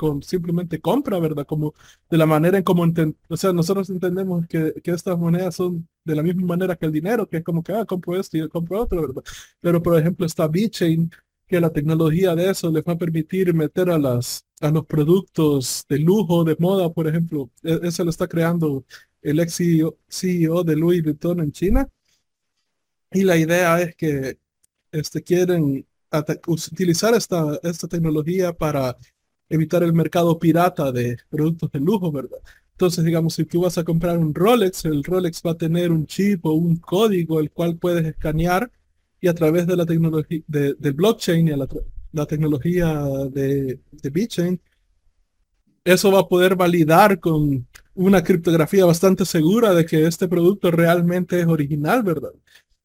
[0.00, 1.44] con simplemente compra, ¿verdad?
[1.46, 1.74] Como
[2.08, 2.84] de la manera en como
[3.28, 6.92] o sea, nosotros entendemos que, que, estas monedas son de la misma manera que el
[6.92, 9.22] dinero, que es como que, ah, compro esto y compro otro, ¿verdad?
[9.60, 11.10] Pero, por ejemplo, está BitChain,
[11.46, 15.84] que la tecnología de eso les va a permitir meter a, las, a los productos
[15.88, 17.50] de lujo, de moda, por ejemplo.
[17.62, 18.84] E, eso lo está creando
[19.20, 21.88] el ex CEO, CEO de Louis Vuitton en China.
[23.12, 24.38] Y la idea es que
[24.92, 25.86] este, quieren
[26.46, 28.96] utilizar esta, esta tecnología para
[29.50, 32.38] evitar el mercado pirata de productos de lujo, ¿verdad?
[32.72, 36.06] Entonces, digamos, si tú vas a comprar un Rolex, el Rolex va a tener un
[36.06, 38.70] chip o un código el cual puedes escanear
[39.20, 41.68] y a través de la tecnología de, blockchain y la,
[42.12, 44.60] la tecnología de, de BitChain,
[45.84, 51.40] eso va a poder validar con una criptografía bastante segura de que este producto realmente
[51.40, 52.32] es original, ¿verdad?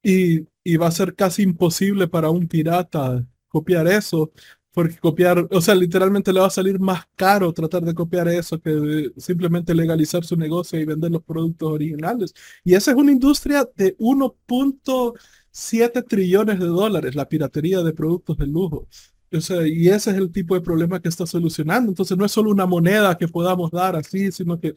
[0.03, 4.31] Y, y va a ser casi imposible para un pirata copiar eso
[4.75, 8.59] porque copiar, o sea, literalmente le va a salir más caro tratar de copiar eso
[8.59, 12.33] que simplemente legalizar su negocio y vender los productos originales.
[12.61, 18.47] Y esa es una industria de 1.7 trillones de dólares, la piratería de productos de
[18.47, 18.85] lujo.
[19.31, 21.91] O sea, y ese es el tipo de problema que está solucionando.
[21.91, 24.75] Entonces no es solo una moneda que podamos dar así, sino que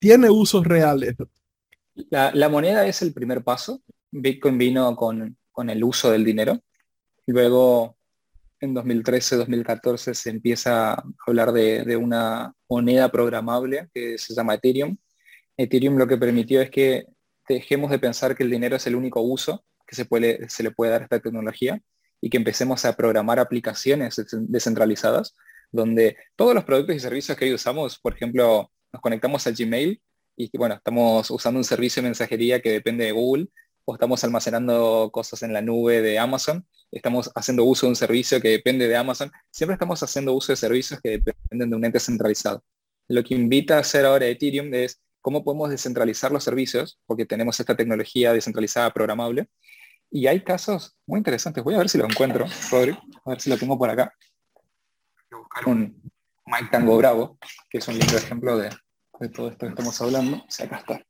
[0.00, 1.14] tiene usos reales.
[2.10, 3.80] La, la moneda es el primer paso.
[4.10, 6.60] Bitcoin vino con, con el uso del dinero.
[7.26, 7.96] Luego
[8.64, 14.96] en 2013-2014 se empieza a hablar de, una moneda programable que se llama Ethereum.
[15.56, 17.06] Ethereum lo que permitió es que
[17.48, 20.70] dejemos de pensar que el dinero es el único uso que se, puede, se le
[20.70, 21.80] puede dar a esta tecnología
[22.20, 25.34] y que empecemos a programar aplicaciones descentralizadas
[25.74, 30.00] donde todos los productos y servicios que hoy usamos, por ejemplo, nos conectamos a Gmail
[30.36, 33.48] y bueno, estamos usando un servicio de mensajería que depende de Google
[33.84, 38.40] o estamos almacenando cosas en la nube de Amazon, estamos haciendo uso de un servicio
[38.40, 41.98] que depende de Amazon, siempre estamos haciendo uso de servicios que dependen de un ente
[41.98, 42.62] centralizado.
[43.08, 47.58] Lo que invita a hacer ahora Ethereum es cómo podemos descentralizar los servicios, porque tenemos
[47.58, 49.48] esta tecnología descentralizada programable.
[50.10, 51.64] Y hay casos muy interesantes.
[51.64, 52.92] Voy a ver si lo encuentro, Rodri,
[53.24, 54.14] a ver si lo tengo por acá.
[55.66, 56.00] Un
[56.46, 58.70] Mike Tango Bravo, que es un lindo ejemplo de,
[59.18, 60.36] de todo esto que estamos hablando.
[60.36, 61.02] Acá está.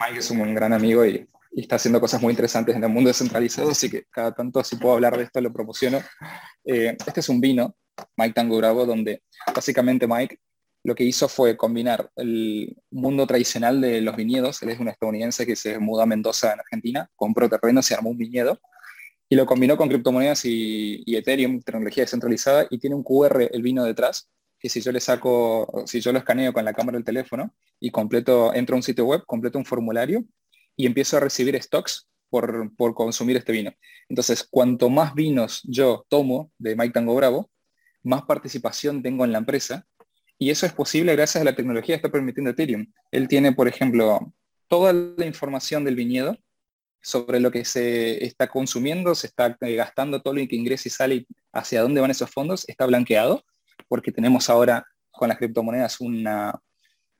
[0.00, 1.26] Mike es un gran amigo y,
[1.62, 4.94] está haciendo cosas muy interesantes en el mundo descentralizado, así que cada tanto si puedo
[4.94, 6.00] hablar de esto lo promociono.
[6.64, 7.76] Eh, este es un vino,
[8.16, 9.22] Mike Tango Bravo, donde
[9.54, 10.38] básicamente Mike
[10.84, 15.44] lo que hizo fue combinar el mundo tradicional de los viñedos, él es un estadounidense
[15.44, 18.60] que se mudó a Mendoza en Argentina, compró terreno, se armó un viñedo,
[19.28, 23.62] y lo combinó con criptomonedas y, y Ethereum, tecnología descentralizada, y tiene un QR el
[23.62, 24.28] vino detrás,
[24.60, 27.90] que si yo le saco, si yo lo escaneo con la cámara del teléfono y
[27.90, 30.24] completo, entro a un sitio web, completo un formulario
[30.76, 33.72] y empiezo a recibir stocks por, por consumir este vino.
[34.08, 37.50] Entonces, cuanto más vinos yo tomo de Mike Tango Bravo,
[38.02, 39.86] más participación tengo en la empresa
[40.38, 42.86] y eso es posible gracias a la tecnología que está permitiendo Ethereum.
[43.10, 44.32] Él tiene, por ejemplo,
[44.68, 46.38] toda la información del viñedo
[47.00, 50.90] sobre lo que se está consumiendo, se está eh, gastando todo lo que ingresa y
[50.90, 53.44] sale y hacia dónde van esos fondos, está blanqueado
[53.88, 56.60] porque tenemos ahora con las criptomonedas una,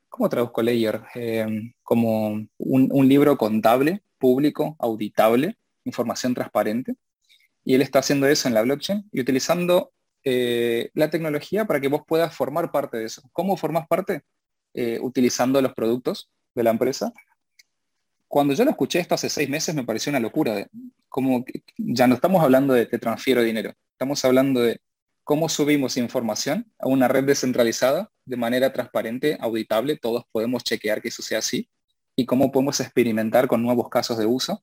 [0.08, 1.02] ¿cómo traduzco layer?
[1.14, 6.94] Em, como un, libro contable, público, auditable, información transparente.
[7.64, 9.92] Y él está haciendo eso en la blockchain y utilizando
[10.24, 13.22] eh, la tecnología para que vos puedas formar parte de eso.
[13.32, 14.22] ¿Cómo formas parte?
[14.74, 17.12] Eh, utilizando los productos de la empresa.
[18.28, 20.66] Cuando yo lo escuché esto hace seis meses me pareció una locura.
[21.08, 21.44] Como
[21.78, 24.80] ya no estamos hablando de te transfiero dinero, estamos hablando de
[25.26, 31.08] cómo subimos información a una red descentralizada de manera transparente, auditable, todos podemos chequear que
[31.08, 31.68] eso sea así,
[32.14, 34.62] y cómo podemos experimentar con nuevos casos de uso.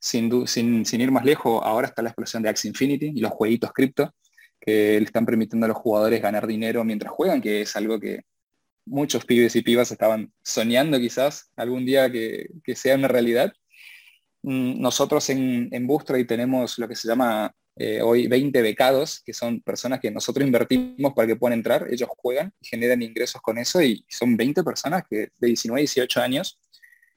[0.00, 3.70] Sin, sin, ir más lejos, ahora está la explosión de Axie Infinity y los jueguitos
[3.72, 4.14] cripto
[4.58, 8.22] que le están permitiendo a los jugadores ganar dinero mientras juegan, que es algo que
[8.86, 13.52] muchos pibes y pibas estaban soñando quizás algún día que, sea una realidad.
[14.42, 19.60] Mm, nosotros en, en tenemos lo que se llama eh, hoy 20 becados, que son
[19.60, 23.80] personas que nosotros invertimos para que puedan entrar, ellos juegan y generan ingresos con eso
[23.80, 26.58] y son 20 personas que de 19 18 años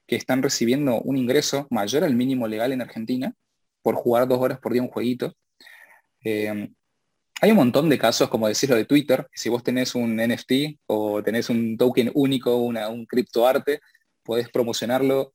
[0.06, 3.34] que están recibiendo un ingreso mayor al mínimo legal en Argentina
[3.82, 5.34] por jugar dos horas por día un jueguito.
[6.24, 6.68] Eh,
[7.40, 11.24] hay un montón de casos, como decirlo de Twitter, si vos tenés un NFT o
[11.24, 13.80] tenés un token único, una, un criptoarte,
[14.22, 15.34] podés promocionarlo.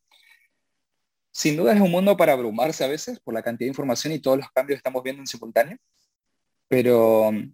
[1.38, 4.18] Sin duda es un mundo para abrumarse a veces por la cantidad de información y
[4.18, 5.78] todos los cambios que estamos viendo en simultáneo,
[6.68, 7.54] pero um,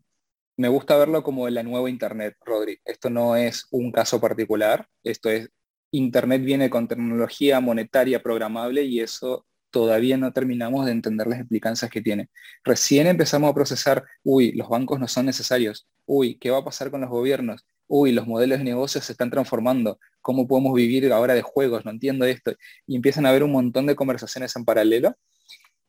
[0.56, 2.80] me gusta verlo como la nueva Internet, Rodri.
[2.86, 5.50] Esto no es un caso particular, esto es,
[5.92, 11.92] Internet viene con tecnología monetaria programable y eso todavía no terminamos de entender las implicancias
[11.92, 12.30] que tiene.
[12.64, 16.90] Recién empezamos a procesar, uy, los bancos no son necesarios, uy, ¿qué va a pasar
[16.90, 17.66] con los gobiernos?
[17.96, 21.86] Uy, los modelos de negocios se están transformando, ¿cómo podemos vivir ahora de juegos?
[21.86, 22.54] No entiendo esto.
[22.88, 25.16] Y empiezan a haber un montón de conversaciones en paralelo.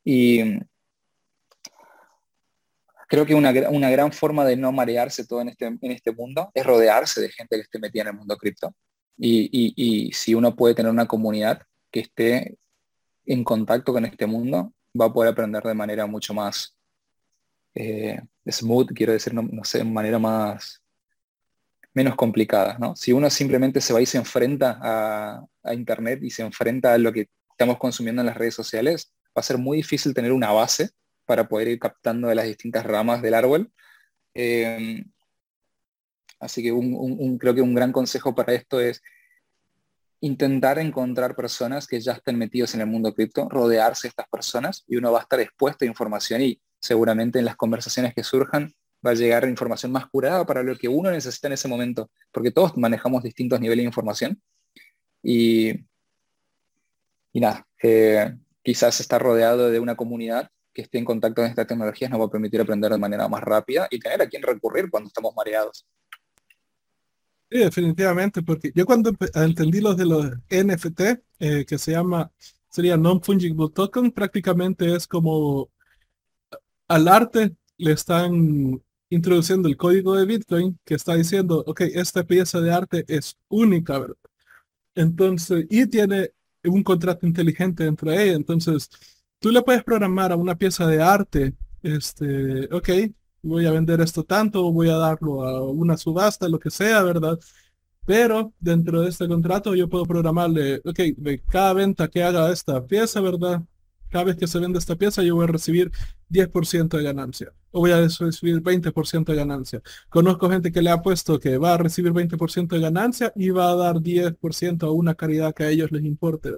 [0.04, 0.58] Y
[3.08, 6.66] creo que una, gran forma de no marearse todo en este, en este mundo es
[6.66, 8.74] rodearse de gente que esté metida en el mundo cripto.
[9.16, 12.58] Y, y si uno puede tener una comunidad que esté
[13.24, 16.76] en contacto con este mundo, va a poder aprender de manera mucho más
[17.74, 20.82] eh, smooth, quiero decir, no, sé, manera más
[21.94, 22.76] menos complicada.
[22.78, 22.94] ¿no?
[22.96, 27.10] Si uno simplemente se va y se enfrenta a, Internet y se enfrenta a lo
[27.10, 30.90] que estamos consumiendo en las redes sociales, va a ser muy difícil tener una base
[31.24, 33.72] para poder ir captando de las distintas ramas del árbol.
[34.34, 35.02] Eh,
[36.38, 36.68] así que
[37.38, 39.00] creo que un gran consejo para esto es
[40.20, 44.84] intentar encontrar personas que ya estén metidos en el mundo cripto, rodearse de estas personas
[44.86, 48.74] y uno va a estar expuesto a información y seguramente en las conversaciones que surjan
[49.04, 52.50] va a llegar información más curada para lo que uno necesita en ese momento, porque
[52.50, 54.40] todos manejamos distintos niveles de información
[55.22, 55.70] y,
[57.32, 61.66] y nada, eh, quizás estar rodeado de una comunidad que esté en contacto con estas
[61.66, 64.90] tecnologías nos va a permitir aprender de manera más rápida y tener a quien recurrir
[64.90, 65.86] cuando estamos mareados.
[67.50, 71.00] Sí, definitivamente, porque yo cuando entendí los de los NFT,
[71.38, 72.32] eh, que se llama,
[72.68, 75.70] sería Non-Fungible Token, prácticamente es como
[76.88, 78.82] al arte le están
[79.14, 83.98] introduciendo el código de Bitcoin que está diciendo, ok, esta pieza de arte es única,
[83.98, 84.16] ¿verdad?
[84.94, 86.30] Entonces, y tiene
[86.64, 88.36] un contrato inteligente dentro de ella.
[88.36, 88.88] Entonces,
[89.38, 92.88] tú le puedes programar a una pieza de arte, este, ok,
[93.42, 97.38] voy a vender esto tanto, voy a darlo a una subasta, lo que sea, ¿verdad?
[98.06, 102.84] Pero dentro de este contrato yo puedo programarle, ok, de cada venta que haga esta
[102.86, 103.62] pieza, ¿verdad?
[104.14, 105.90] Cada vez que se vende esta pieza yo voy a recibir
[106.30, 109.82] 10% de ganancia o voy a recibir 20% de ganancia.
[110.08, 113.70] Conozco gente que le ha puesto que va a recibir 20% de ganancia y va
[113.70, 116.50] a dar 10% a una caridad que a ellos les importe.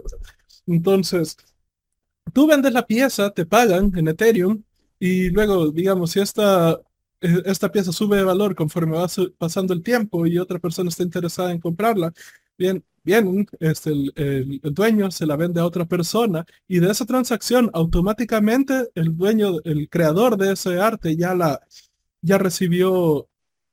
[0.67, 1.39] Entonces,
[2.35, 4.63] tú vendes la pieza, te pagan en Ethereum
[5.01, 6.79] y luego, digamos, si esta,
[7.23, 9.07] e, esta pieza sube de valor conforme va
[9.39, 12.13] pasando el tiempo y otra persona está interesada en comprarla,
[12.59, 17.71] bien, bien, este, el, dueño se la vende a otra persona y de esa transacción
[17.75, 21.61] automáticamente el dueño, el creador de ese arte ya la
[22.23, 23.29] ya recibió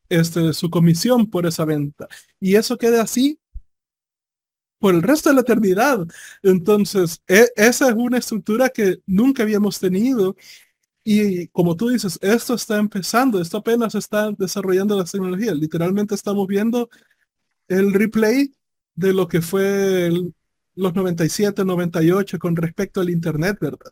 [0.10, 2.08] este, su comisión por esa venta.
[2.40, 3.40] Y eso queda así
[4.80, 6.06] por el resto de la eternidad.
[6.44, 10.36] Entonces, e, esa es una estructura que nunca habíamos tenido
[11.04, 15.56] y como tú dices, esto está empezando, esto apenas está desarrollando las tecnologías.
[15.56, 16.90] Literalmente estamos viendo
[17.68, 18.54] el replay
[18.96, 20.12] de lo que fue
[20.76, 23.92] los 97, 98 con respecto al Internet, ¿verdad?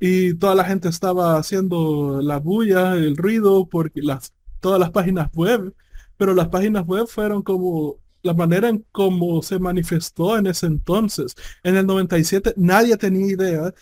[0.00, 5.30] Y toda la gente estaba haciendo la bulla, el ruido, porque las, todas las páginas
[5.34, 5.74] web,
[6.16, 11.34] pero las páginas web fueron como la manera en cómo se manifestó en ese entonces.
[11.62, 13.74] En el 97 nadie tenía idea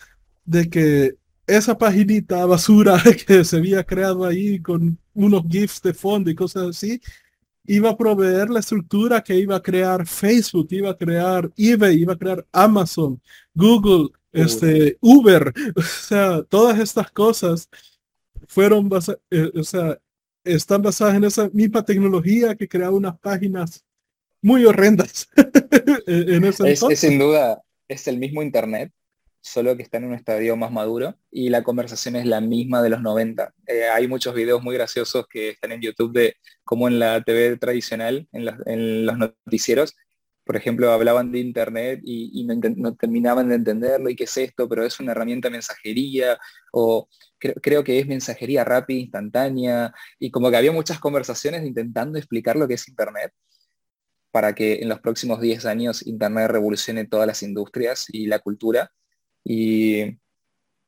[0.45, 1.15] de que
[1.47, 6.67] esa paginita basura que se había creado ahí con unos GIFs de fondo y cosas
[6.69, 7.01] así,
[7.69, 12.13] iba a proveer la estructura que iba a crear Facebook, iba a crear eBay, iba
[12.13, 13.21] a crear Amazon,
[13.53, 17.69] Google, este, Uber, o sea, todas estas cosas
[18.47, 18.89] fueron,
[19.29, 19.99] eh, o sea,
[20.43, 23.85] están basadas en esa misma tecnología que crea unas páginas
[24.41, 25.29] muy horrendas.
[26.07, 28.91] en ese es, es, sin duda, es el mismo Internet,
[29.41, 32.89] solo que está en un estadio más maduro y la conversación es la misma de
[32.89, 33.53] los 90.
[33.67, 37.57] Eh, hay muchos videos muy graciosos que están en YouTube de cómo en la TV
[37.57, 39.95] tradicional, en, los noticieros,
[40.43, 44.83] por ejemplo, hablaban de Internet y, no, terminaban de entenderlo y qué es esto, pero
[44.83, 46.39] es una herramienta de mensajería
[46.73, 52.55] o creo que es mensajería rápida, instantánea y como que había muchas conversaciones intentando explicar
[52.55, 53.31] lo que es Internet
[54.31, 58.91] para que en los próximos 10 años Internet revolucione todas las industrias y la cultura
[59.43, 60.17] y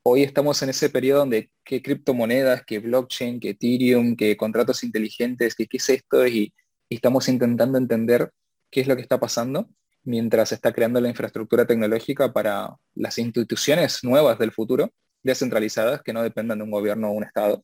[0.03, 5.55] hoy estamos en ese periodo donde qué criptomonedas, qué blockchain, qué Ethereum, qué contratos inteligentes,
[5.55, 6.53] qué, es esto, y,
[6.89, 8.31] estamos intentando entender
[8.69, 9.69] qué es lo que está pasando
[10.03, 14.91] mientras se está creando la infraestructura tecnológica para las instituciones nuevas del futuro,
[15.23, 17.63] descentralizadas, que no dependan de un gobierno o un Estado.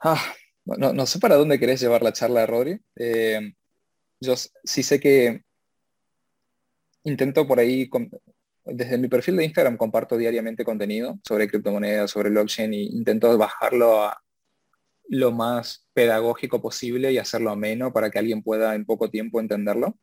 [0.00, 0.34] Ah,
[0.64, 2.80] no, sé para dónde querés llevar la charla, Rodri.
[2.96, 3.54] Em,
[4.20, 5.42] yo sí sé que
[7.04, 7.90] intento por ahí,
[8.64, 14.02] desde mi perfil de Instagram comparto diariamente contenido sobre criptomonedas, sobre blockchain e intento bajarlo
[14.02, 14.22] a
[15.08, 19.98] lo más pedagógico posible y hacerlo ameno para que alguien pueda en poco tiempo entenderlo.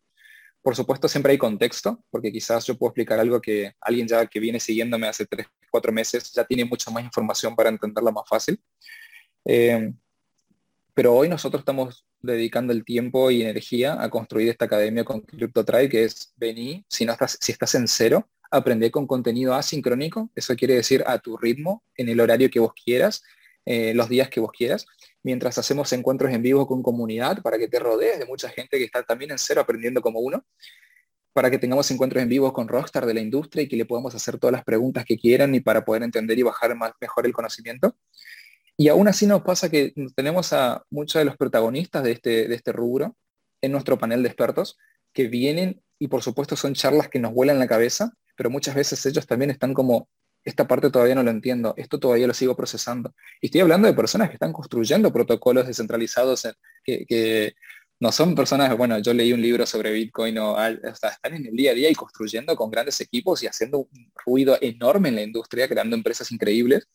[0.63, 4.39] Por supuesto, siempre hay contexto, porque quizás yo puedo explicar algo que alguien ya que
[4.39, 8.59] viene siguiéndome hace tres, cuatro meses ya tiene mucha más información para entenderlo más fácil.
[9.45, 9.93] Eh,
[10.95, 15.89] pero hoy nosotros estamos dedicando el tiempo y energía a construir esta academia con CryptoTribe,
[15.89, 20.55] que es venir, si, no estás, si estás en cero, aprender con contenido asincrónico, eso
[20.55, 23.23] quiere decir a tu ritmo, en el horario que vos quieras,
[23.65, 24.85] eh, los días que vos quieras,
[25.23, 28.83] mientras hacemos encuentros en vivo con comunidad para que te rodees de mucha gente que
[28.83, 30.45] está también en cero aprendiendo como uno,
[31.33, 34.15] para que tengamos encuentros en vivo con Rockstar de la industria y que le podamos
[34.15, 37.33] hacer todas las preguntas que quieran y para poder entender y bajar más, mejor el
[37.33, 37.97] conocimiento.
[38.77, 42.55] Y aún así nos pasa que tenemos a muchos de los protagonistas de este, de
[42.55, 43.15] este rubro
[43.61, 44.77] en nuestro panel de expertos
[45.13, 49.05] que vienen y por supuesto son charlas que nos vuelan la cabeza, pero muchas veces
[49.05, 50.09] ellos también están como,
[50.43, 53.13] esta parte todavía no lo entiendo, esto todavía lo sigo procesando.
[53.39, 56.47] Y estoy hablando de personas que están construyendo protocolos descentralizados
[56.83, 57.55] que,
[57.97, 61.71] no son personas, bueno, yo leí un libro sobre Bitcoin o, están en el día
[61.71, 65.69] a día y construyendo con grandes equipos y haciendo un ruido enorme en la industria,
[65.69, 66.89] creando empresas increíbles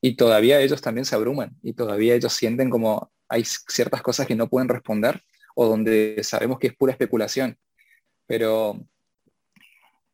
[0.00, 4.34] y todavía ellos también se abruman y todavía ellos sienten como hay ciertas cosas que
[4.34, 5.22] no pueden responder
[5.54, 7.56] o donde sabemos que es pura especulación.
[8.26, 8.80] Pero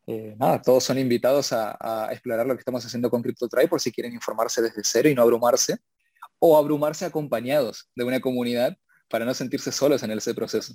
[0.07, 3.93] eh, nada, todos son invitados a, explorar lo que estamos haciendo con CryptoTribe por si
[3.93, 5.79] quieren informarse desde cero y no abrumarse
[6.39, 8.77] o abrumarse acompañados de una comunidad
[9.09, 10.75] para no sentirse solos en ese proceso.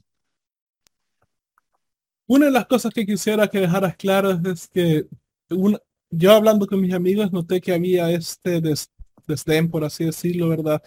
[2.28, 5.06] Una de las cosas que quisiera que dejaras claras es que
[6.10, 8.62] yo hablando con mis amigos noté que había este
[9.32, 10.82] desdén, por así decirlo, ¿verdad?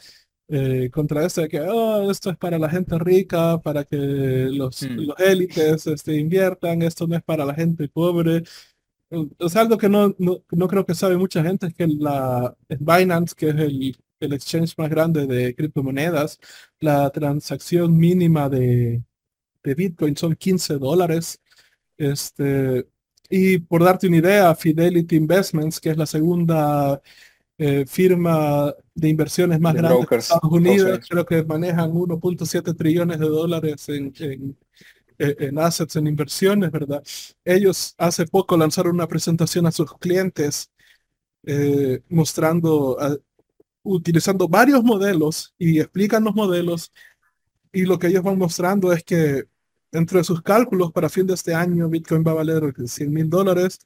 [0.48, 4.82] Eh, contra esto de que oh, esto es para la gente rica, para que los,
[4.82, 4.98] hmm.
[4.98, 8.42] los élites este, inviertan, esto no es para la gente pobre.
[9.38, 13.34] Es algo que no, no, no, creo que sabe mucha gente, es que la Binance,
[13.36, 16.38] que es el, el exchange más grande de criptomonedas,
[16.80, 19.02] la transacción mínima de,
[19.62, 21.40] de Bitcoin son 15 dólares.
[21.96, 22.86] Este,
[23.30, 27.00] y por darte una idea, Fidelity Investments, que es la segunda
[27.58, 33.28] eh, firma de inversiones más grande de Estados Unidos, creo que manejan 1.7 trillones de
[33.28, 34.12] dólares en,
[35.18, 37.02] eh, en, assets, en inversiones, ¿verdad?
[37.44, 40.70] Ellos hace poco lanzaron una presentación a sus clientes
[41.44, 42.98] eh, mostrando,
[43.82, 46.92] utilizando varios modelos y explican los modelos
[47.72, 49.44] y lo que ellos van mostrando es que
[49.92, 53.30] dentro de sus cálculos para fin de este año Bitcoin va a valer 100 mil
[53.30, 53.78] dólares,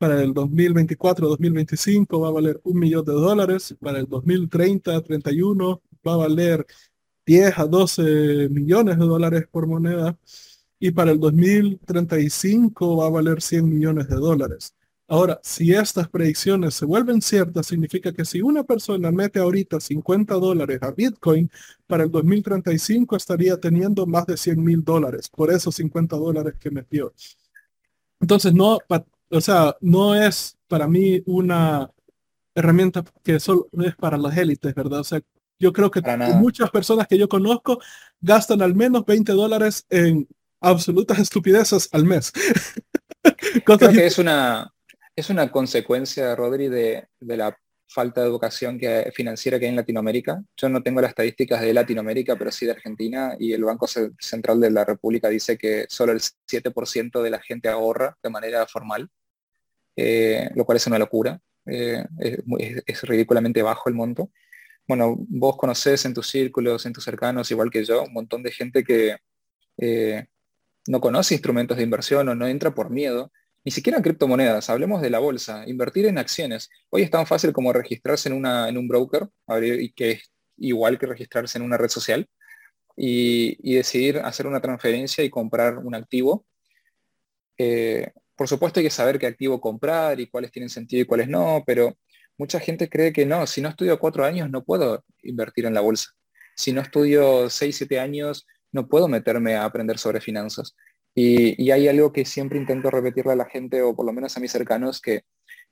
[0.00, 3.76] para el 2024-2025 va a valer un millón de dólares.
[3.78, 6.66] Para el 2030-31 va a valer
[7.26, 10.16] 10 a 12 millones de dólares por moneda.
[10.78, 14.74] Y para el 2035 va a valer 100 millones de dólares.
[15.06, 20.32] Ahora, si estas predicciones se vuelven ciertas, significa que si una persona mete ahorita 50
[20.36, 21.50] dólares a Bitcoin,
[21.86, 26.70] para el 2035 estaría teniendo más de 100 mil dólares por esos 50 dólares que
[26.70, 27.12] metió.
[28.18, 28.78] Entonces, no,
[29.30, 31.90] o sea, no es para mí una
[32.54, 35.00] herramienta que solo es para las élites, ¿verdad?
[35.00, 35.20] O sea,
[35.58, 36.00] yo creo que
[36.36, 37.80] muchas personas que yo conozco
[38.20, 40.26] gastan al menos 20 dólares en
[40.60, 42.32] absolutas estupideces al mes.
[43.64, 44.72] creo que es una,
[45.14, 47.56] es una consecuencia, Rodri, de, de la
[47.90, 50.42] falta de educación que, financiera que hay en Latinoamérica.
[50.56, 54.60] Yo no tengo las estadísticas de Latinoamérica, pero sí de Argentina, y el Banco Central
[54.60, 59.10] de la República dice que solo el 7% de la gente ahorra de manera formal.
[60.02, 62.02] Eh, lo cual es una locura, eh,
[62.86, 64.30] es, ridículamente bajo el monto.
[64.88, 68.50] bueno, vos conocés en tus círculos, en tus cercanos, igual que yo, un montón de
[68.50, 69.18] gente que
[69.76, 70.26] eh,
[70.88, 73.30] no conoce instrumentos de inversión o no entra por miedo,
[73.62, 76.70] ni siquiera criptomonedas, hablemos de la bolsa, invertir en acciones.
[76.88, 79.28] Hoy es tan fácil como registrarse en, una, en un broker,
[79.94, 82.26] que es igual que registrarse en una red social,
[82.96, 86.46] y, decidir hacer una transferencia y comprar un activo.
[88.40, 91.62] Por supuesto hay que saber qué activo comprar y cuáles tienen sentido y cuáles no,
[91.66, 91.98] pero
[92.38, 95.82] mucha gente cree que no, si no estudio cuatro años no puedo invertir en la
[95.82, 96.12] bolsa.
[96.56, 100.74] Si no estudio seis, siete años no puedo meterme a aprender sobre finanzas.
[101.14, 104.40] Y, hay algo que siempre intento repetirle a la gente, o por lo menos a
[104.40, 105.24] mis cercanos, que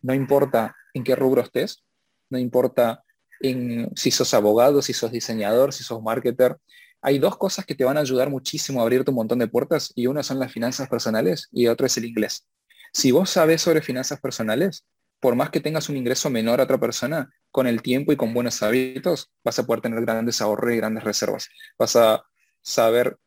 [0.03, 1.83] no importa en qué rubro estés,
[2.29, 3.03] no importa
[3.41, 6.59] si sos abogado, si sos diseñador, si sos marketer,
[7.01, 9.91] hay dos cosas que te van a ayudar muchísimo a abrirte un montón de puertas
[9.95, 12.45] y una son las finanzas personales y otra es el inglés.
[12.93, 14.85] Si vos sabes sobre finanzas personales,
[15.21, 18.35] por más que tengas un ingreso menor a otra persona, con el tiempo y con
[18.35, 21.49] buenos hábitos, vas a poder tener grandes ahorros y grandes reservas.
[21.79, 22.25] Vas a
[22.63, 23.19] saber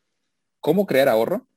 [0.59, 1.47] cómo crear ahorro,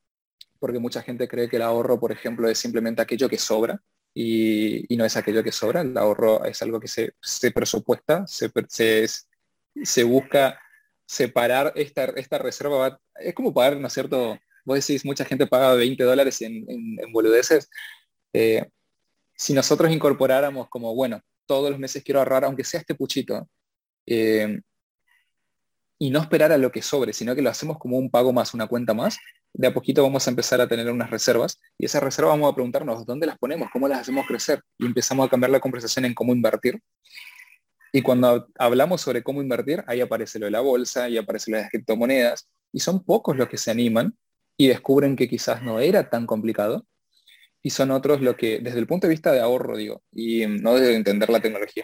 [0.59, 3.81] porque mucha gente cree que el ahorro, por ejemplo, es simplemente aquello que sobra
[4.13, 5.81] y, no es aquello que sobra.
[5.81, 7.13] El ahorro es algo que se,
[7.51, 10.59] presupuesta, se, busca
[11.05, 12.99] separar esta, esta reserva.
[13.15, 14.39] Es como pagar, ¿no es cierto?
[14.65, 17.69] Vos decís, mucha gente paga 20 dólares en, en, boludeces.
[18.33, 18.65] Eh,
[19.35, 23.47] si nosotros incorporáramos como, bueno, todos los meses quiero ahorrar, aunque sea este puchito,
[24.07, 24.59] eh,
[25.99, 28.53] y no esperar a lo que sobre, sino que lo hacemos como un pago más,
[28.53, 29.17] una cuenta más,
[29.53, 32.55] de a poquito vamos a empezar a tener unas reservas y esas reservas vamos a
[32.55, 36.13] preguntarnos dónde las ponemos, cómo las hacemos crecer y empezamos a cambiar la conversación en
[36.13, 36.81] cómo invertir.
[37.93, 41.57] Y cuando hablamos sobre cómo invertir, ahí aparece lo de la bolsa, y aparece lo
[41.57, 44.13] de las criptomonedas y son pocos los que se animan
[44.57, 46.85] y descubren que quizás no era tan complicado
[47.61, 50.75] y son otros lo que, desde el punto de vista de ahorro, digo, y no
[50.75, 51.83] de entender la tecnología.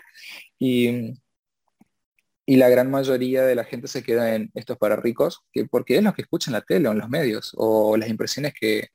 [0.60, 1.14] Y,
[2.46, 5.98] y la gran mayoría de la gente se queda en estos para ricos, que porque
[5.98, 8.90] es lo que escuchan la tele o en los medios, o las impresiones que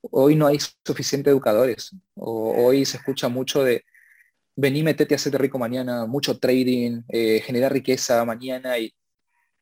[0.00, 3.84] hoy no hay suficientes educadores, o hoy se escucha mucho de
[4.56, 8.92] vení, metete a hacerte rico mañana, mucho trading, eh, generar riqueza mañana, y,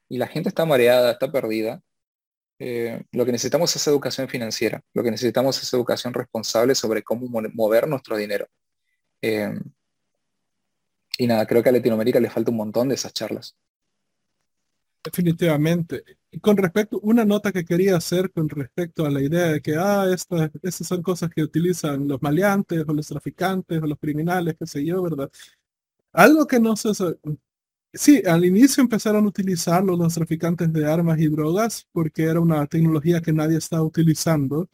[0.08, 1.82] y la gente está mareada, está perdida,
[2.58, 7.28] eh, lo que necesitamos es educación financiera, lo que necesitamos es educación responsable sobre cómo
[7.52, 8.46] mover nuestro dinero.
[9.20, 9.52] Eh,
[11.18, 13.56] y nada, creo que a Latinoamérica le falta un montón de esas charlas.
[15.02, 16.02] Definitivamente.
[16.30, 19.76] Y con respecto, una nota que quería hacer con respecto a la idea de que,
[19.76, 24.56] ah, estas, estas son cosas que utilizan los maleantes o los traficantes o los criminales,
[24.58, 25.30] qué sé yo, ¿verdad?
[26.12, 26.90] Algo que no se,
[27.98, 32.66] Sí, al inicio empezaron a utilizarlo los traficantes de armas y drogas porque era una
[32.66, 34.68] tecnología que nadie estaba utilizando.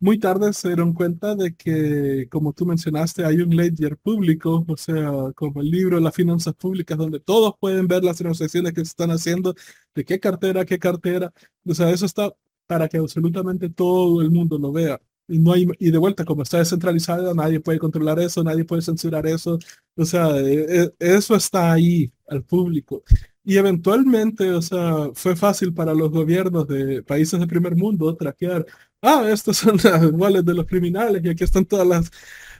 [0.00, 4.76] Muy tarde se dieron cuenta de que, como tú mencionaste, hay un ledger público, o
[4.76, 8.80] sea, como el libro de las finanzas públicas, donde todos pueden ver las transacciones que
[8.84, 9.54] se están haciendo,
[9.94, 11.32] de qué cartera, qué cartera.
[11.66, 12.32] O sea, eso está
[12.66, 15.00] para que absolutamente todo el mundo lo vea
[15.30, 19.26] y no hay de vuelta como está descentralizado nadie puede controlar eso nadie puede censurar
[19.26, 19.58] eso.
[19.96, 23.02] O sea e, e, eso está ahí al público.
[23.44, 28.66] Y eventualmente o sea fue fácil para los gobiernos de países de primer mundo traquear
[29.02, 32.10] ah estas son las iguales de los criminales y aquí están todas las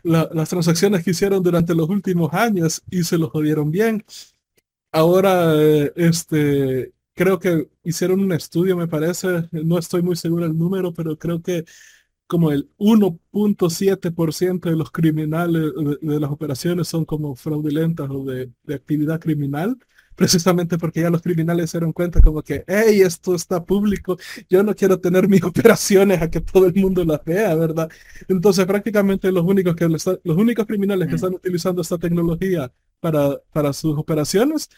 [0.03, 4.05] las transacciones que hicieron durante los últimos años y se los jodieron bien
[4.93, 5.55] ahora
[5.97, 11.19] este creo que hicieron un estudio me parece no estoy muy seguro del número pero
[11.19, 11.65] creo que
[12.31, 19.19] como el 1.7% de los criminales de, las operaciones son como fraudulentas o de, actividad
[19.19, 19.77] criminal,
[20.15, 24.17] precisamente porque ya los criminales se dieron cuenta como que, hey, esto está público,
[24.49, 27.91] yo no quiero tener mis operaciones a que todo el mundo las vea, ¿verdad?
[28.29, 31.17] Entonces prácticamente los únicos, que los únicos criminales que mm.
[31.17, 32.71] están utilizando esta tecnología
[33.01, 34.71] para, para sus operaciones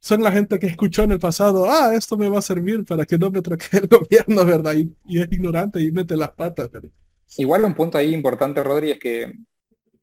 [0.00, 3.04] son la gente que escuchó en el pasado, ah, esto me va a servir para
[3.04, 4.74] que no me traque el gobierno, ¿verdad?
[4.74, 6.70] Y, es ignorante y mete las patas.
[7.36, 9.32] Igual un punto ahí importante, Rodri, es que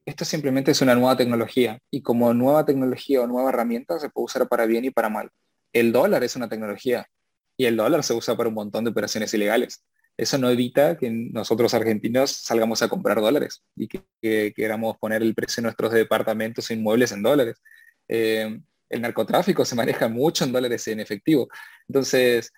[0.04, 4.26] esto simplemente es una nueva tecnología y como nueva tecnología o nueva herramienta se puede
[4.26, 5.30] usar para bien y para mal.
[5.72, 7.08] El dólar es una tecnología
[7.56, 9.84] y el dólar se usa para un montón de operaciones ilegales.
[10.16, 15.34] Eso no evita que nosotros argentinos salgamos a comprar dólares y que, queramos poner el
[15.34, 17.60] precio de nuestros departamentos e inmuebles en dólares.
[18.08, 21.48] Eh, el narcotráfico se maneja mucho en dólares en efectivo.
[21.88, 22.52] Entonces...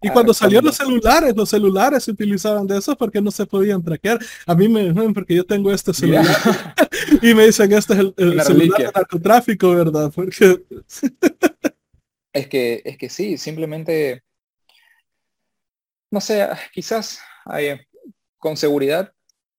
[0.00, 3.82] Y cuando salieron los celulares, los celulares se utilizaban de eso porque no se podían
[3.82, 4.20] traquear.
[4.46, 6.24] A mí me, porque yo tengo este celular
[7.22, 10.12] y me dicen este es el, celular de narcotráfico, ¿verdad?
[10.14, 10.62] Porque...
[12.32, 14.22] es que, es que sí, simplemente,
[16.12, 17.18] no sé, quizás
[18.38, 19.12] con seguridad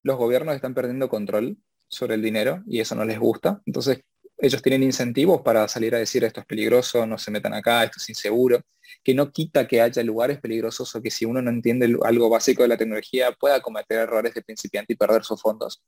[0.03, 1.57] los gobiernos están perdiendo control
[1.89, 3.61] sobre el dinero y eso no les gusta.
[3.65, 4.03] Entonces
[4.39, 7.97] ellos tienen incentivos para salir a decir esto es peligroso, no se metan acá, esto
[7.97, 8.61] es inseguro,
[9.03, 12.63] que no quita que haya lugares peligrosos o que si uno no entiende algo básico
[12.63, 15.81] de la tecnología pueda cometer errores de principiante y perder sus fondos.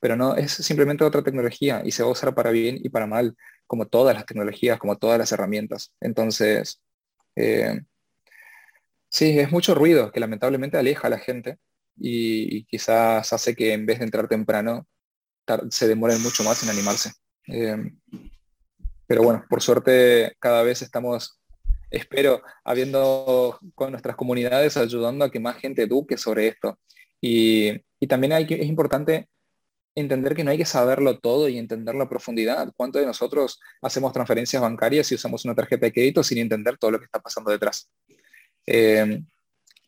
[0.00, 3.06] Pero no, es simplemente otra tecnología y se va a usar para bien y para
[3.06, 3.36] mal,
[3.66, 5.92] como todas las tecnologías, como todas las herramientas.
[6.00, 6.80] Entonces,
[7.36, 7.80] eh,
[9.08, 11.58] sí, es mucho ruido que lamentablemente aleja a la gente
[11.96, 14.86] y, quizás hace que en vez de entrar temprano,
[15.70, 17.12] se demoren mucho más en animarse.
[17.46, 17.76] Eh,
[19.06, 21.40] pero bueno, por suerte cada vez estamos,
[21.90, 26.78] espero, habiendo con nuestras comunidades ayudando a que más gente eduque sobre esto.
[27.20, 29.28] Y, también hay que, es importante
[29.94, 32.72] entender que no hay que saberlo todo y entenderlo a profundidad.
[32.76, 36.92] ¿Cuántos de nosotros hacemos transferencias bancarias y usamos una tarjeta de crédito sin entender todo
[36.92, 37.90] lo que está pasando detrás?
[38.66, 39.22] Eh,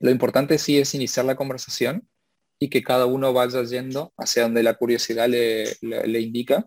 [0.00, 2.08] lo importante sí es iniciar la conversación
[2.58, 6.66] y que cada uno vaya yendo hacia donde la curiosidad le, le, indica,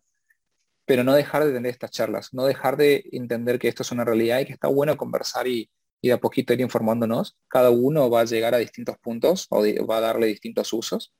[0.85, 4.05] pero no dejar de tener estas charlas, no dejar de entender que esto es una
[4.05, 5.69] realidad y que está bueno conversar y,
[6.01, 7.37] y de a poquito ir informándonos.
[7.47, 11.13] Cada uno va a llegar a distintos puntos o va a darle distintos usos,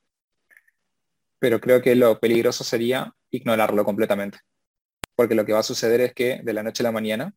[1.40, 4.40] pero creo que lo peligroso sería ignorarlo completamente,
[5.16, 7.34] porque lo que va a suceder es que de la noche a la mañana,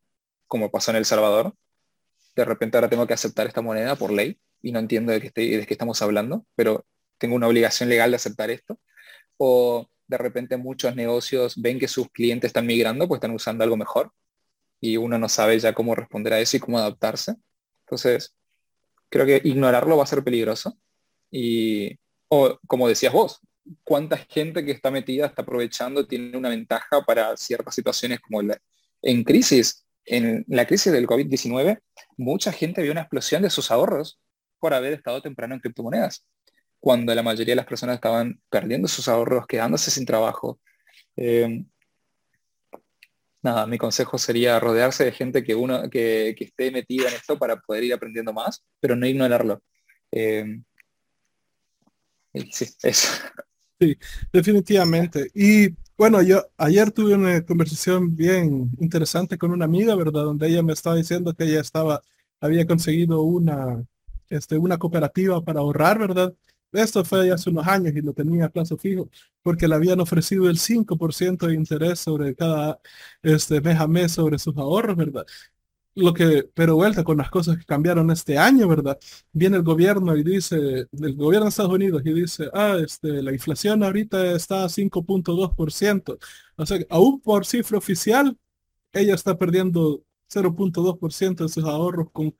[0.46, 1.54] como pasó en El Salvador,
[2.36, 5.30] de repente ahora tengo que aceptar esta moneda por ley y no entiendo de qué,
[5.58, 6.86] de qué estamos hablando, pero
[7.18, 8.78] tengo una obligación legal de aceptar esto.
[9.36, 13.76] O de repente muchos negocios ven que sus clientes están migrando, pues están usando algo
[13.76, 14.12] mejor
[14.80, 17.36] y uno no sabe ya cómo responder a eso y cómo adaptarse.
[17.80, 18.34] Entonces,
[19.08, 20.78] creo que ignorarlo va a ser peligroso.
[21.30, 21.98] Y,
[22.28, 23.40] o como decías vos,
[23.84, 28.40] cuánta gente que está metida está aprovechando, tiene una ventaja para ciertas situaciones como
[29.02, 29.84] en crisis.
[30.04, 31.80] En la crisis del COVID-19,
[32.16, 34.18] mucha gente vio una explosión de sus ahorros
[34.58, 36.24] por haber estado temprano en criptomonedas,
[36.80, 40.60] cuando la mayoría de las personas estaban perdiendo sus ahorros, quedándose sin trabajo.
[41.16, 41.66] Em,
[43.42, 47.56] nada, mi consejo sería rodearse de gente que uno que, esté metida en esto para
[47.60, 49.62] poder ir aprendiendo más, pero no ignorarlo.
[50.10, 50.64] Em,
[52.52, 53.08] sí, eso.
[53.80, 53.96] Sí,
[54.32, 55.30] definitivamente.
[55.34, 60.24] Y bueno, yo ayer tuve una conversación bien interesante con una amiga, ¿verdad?
[60.24, 62.02] Donde ella me estaba diciendo que ella estaba,
[62.40, 63.84] había conseguido una,
[64.30, 66.34] este, una cooperativa para ahorrar, ¿verdad?
[66.72, 69.08] Esto fue hace unos años y lo tenía a plazo fijo
[69.42, 72.80] porque le habían ofrecido el 5% de interés sobre cada
[73.22, 75.24] este, mes a mes sobre sus ahorros, ¿verdad?
[75.94, 78.98] Lo que, pero vuelta con las cosas que cambiaron este año, ¿verdad?
[79.32, 83.32] Viene el gobierno y dice, el gobierno de Estados Unidos y dice, ah, este, la
[83.32, 86.18] inflación ahorita está a 5.2%.
[86.56, 88.36] O sea, aún por cifra oficial,
[88.92, 92.34] ella está perdiendo 0.2% de sus ahorros con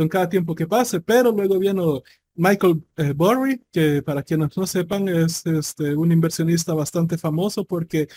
[0.00, 2.02] con cada tiempo que pase, pero luego vino
[2.34, 8.08] Michael eh, Burry, que para quienes no sepan es este, un inversionista bastante famoso porque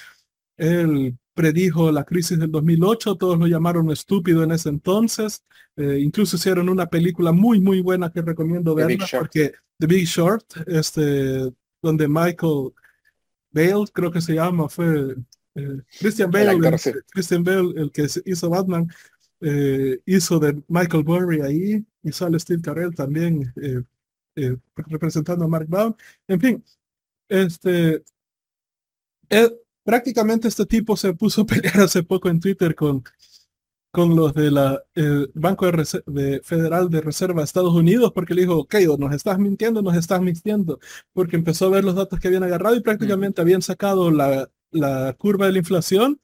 [0.57, 5.43] él predijo la crisis del 2008, todos lo llamaron estúpido en ese entonces,
[5.75, 10.45] eh, incluso hicieron una película muy muy buena que recomiendo ver porque The Big Short,
[10.67, 11.51] este,
[11.81, 12.73] donde Michael
[13.51, 15.15] Bale, creo que se llama, fue
[15.55, 16.59] eh, Christian Bale,
[17.11, 18.87] Christian Bale, el que hizo Batman,
[19.41, 23.81] eh, hizo de Michael Burry ahí, y sale Steve Carell también eh,
[24.35, 24.57] eh,
[24.87, 25.95] representando a Mark Brown.
[26.27, 26.63] En fin,
[27.29, 28.03] este,
[29.83, 33.03] prácticamente este tipo se puso a pelear hace poco en Twitter con,
[33.91, 34.83] con los de la
[35.33, 39.81] Banco de, Federal de Reserva de Estados Unidos porque le dijo, ok, nos estás mintiendo,
[39.81, 40.79] nos estás mintiendo,
[41.13, 45.13] porque empezó a ver los datos que habían agarrado y prácticamente habían sacado la, la
[45.17, 46.19] curva de la inflación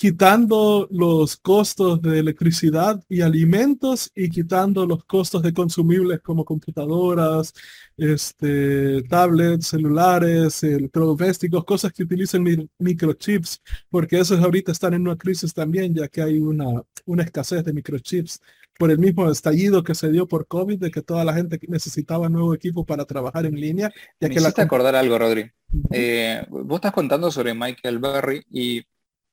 [0.00, 7.52] quitando los costos de electricidad y alimentos y quitando los costos de consumibles como computadoras,
[7.98, 12.42] este, tablets, celulares, electrodomésticos, cosas que utilizan
[12.78, 17.62] microchips, porque esos ahorita están en una crisis también, ya que hay una, una escasez
[17.62, 18.40] de microchips
[18.78, 22.30] por el mismo estallido que se dio por COVID, de que toda la gente necesitaba
[22.30, 23.92] nuevo equipo para trabajar en línea.
[24.18, 24.48] Ya Me que la...
[24.48, 25.50] acordar algo, Rodri.
[25.90, 28.82] Eh, vos estás contando sobre Michael Berry y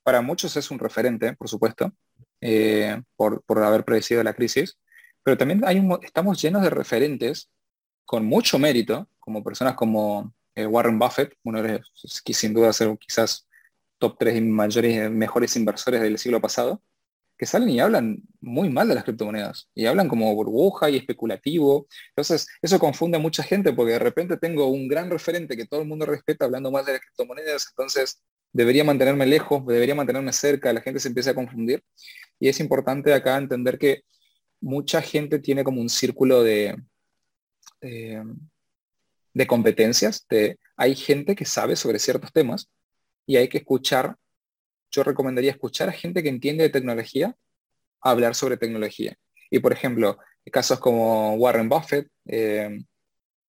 [0.08, 1.92] para muchos es un referente, por supuesto,
[2.40, 4.80] eh, por, haber predecido la crisis,
[5.22, 7.52] pero también hay estamos llenos de referentes
[8.06, 12.72] con mucho mérito, como personas como eh, Warren Buffett, uno de los que sin duda
[12.72, 13.50] ser quizás
[13.98, 16.82] top 3 mayores, mejores inversores del siglo pasado,
[17.38, 21.86] que salen y hablan muy mal de las criptomonedas y hablan como burbuja y especulativo.
[22.12, 25.82] Entonces, eso confunde a mucha gente porque de repente tengo un gran referente que todo
[25.82, 30.74] el mundo respeta hablando mal de las criptomonedas, entonces debería mantenerme lejos, debería mantenerme cerca,
[30.74, 31.84] la gente se empieza a confundir.
[32.40, 34.04] Y es importante acá entender que
[34.62, 36.76] mucha gente tiene como un círculo de,
[37.82, 40.26] de competencias.
[40.76, 42.70] Hay gente que sabe sobre ciertos temas
[43.26, 44.18] y hay que escuchar
[44.92, 47.36] yo recomendaría escuchar a gente que entiende de tecnología
[48.02, 49.18] hablar sobre tecnología.
[49.50, 50.18] Y por ejemplo,
[50.52, 52.80] casos como Warren Buffett eh,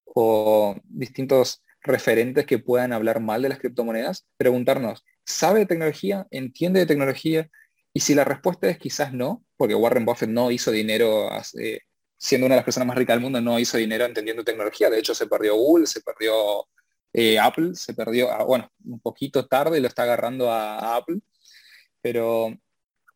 [0.04, 6.26] o distintos referentes que puedan hablar mal de las criptomonedas, preguntarnos, ¿sabe de tecnología?
[6.30, 7.50] ¿Entiende de tecnología?
[7.92, 11.28] Y si la respuesta es quizás no, porque Warren Buffett no hizo dinero,
[12.16, 14.90] siendo una de las personas más ricas del mundo, no hizo dinero entendiendo tecnología.
[14.90, 16.68] De hecho, se perdió Google, se perdió
[17.12, 21.20] eh, Apple, se perdió, ah, bueno, un poquito tarde lo está agarrando a Apple,
[22.00, 22.54] pero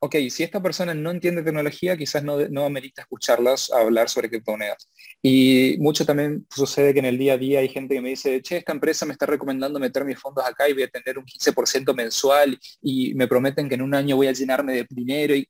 [0.04, 4.90] ok, si esta persona no entiende tecnología, quizás no, no amerita escucharlas hablar sobre criptomonedas.
[5.22, 8.42] Y mucho también sucede que en el día a día hay gente que me dice,
[8.42, 11.24] che, esta empresa me está recomendando meter mis fondos acá y voy a tener un
[11.24, 15.36] 15% mensual y me prometen que en un año voy a llenarme de dinero.
[15.36, 15.46] Y...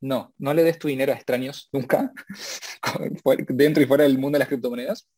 [0.00, 2.12] No, no le des tu dinero a extraños nunca,
[3.50, 5.08] dentro y fuera del mundo de las criptomonedas.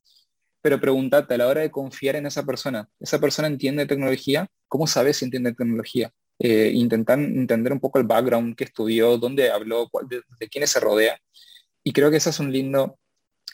[0.61, 4.47] Pero pregúntate a la hora de confiar en esa persona, ¿esa persona entiende tecnología?
[4.69, 6.13] ¿Cómo sabes si entiende tecnología?
[6.39, 11.19] Eh, intentar entender un poco el background que estudió, dónde habló, de, quiénes se rodea.
[11.85, 12.99] Y creo que esa es un lindo,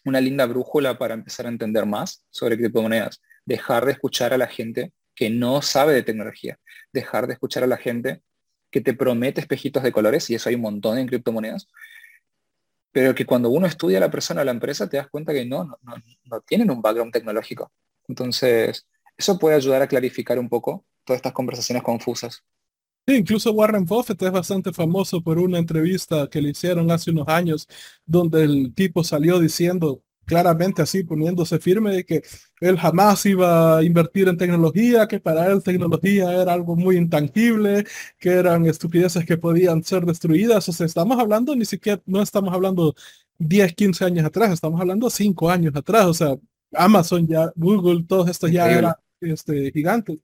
[0.04, 3.20] una linda brújula para empezar a entender más sobre criptomonedas.
[3.44, 6.58] Dejar de escuchar a la gente que no sabe de tecnología.
[6.92, 8.22] Dejar de escuchar a la gente
[8.70, 11.68] que te promete espejitos de colores, y eso hay un montón en criptomonedas,
[12.92, 15.44] pero que cuando uno estudia a la persona o la empresa te das cuenta que
[15.44, 17.72] no, no, no tienen un background tecnológico.
[18.08, 22.44] Entonces, eso puede ayudar a clarificar un poco todas estas conversaciones confusas
[23.16, 27.68] incluso Warren Buffett es bastante famoso por una entrevista que le hicieron hace unos años,
[28.06, 32.22] donde el tipo salió diciendo claramente así, poniéndose firme de que
[32.60, 37.84] él jamás iba a invertir en tecnología, que para él tecnología era algo muy intangible,
[38.18, 40.68] que eran estupideces que podían ser destruidas.
[40.68, 42.94] O sea, estamos hablando, ni siquiera, no estamos hablando
[43.38, 46.06] 10, 15 años atrás, estamos hablando 5 años atrás.
[46.06, 46.36] O sea,
[46.74, 50.18] Amazon ya, Google, todos estos ya eran este, gigantes.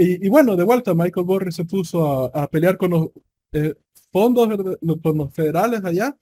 [0.00, 3.10] Y, bueno, de vuelta, Michael Borri se puso a, pelear con los
[3.52, 3.74] eh,
[4.12, 4.48] fondos,
[5.02, 6.16] con los federales allá,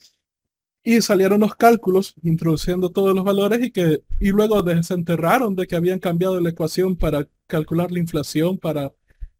[0.82, 5.76] y salieron los cálculos introduciendo todos los valores y que y luego desenterraron de que
[5.76, 8.94] habían cambiado la ecuación para calcular la inflación, para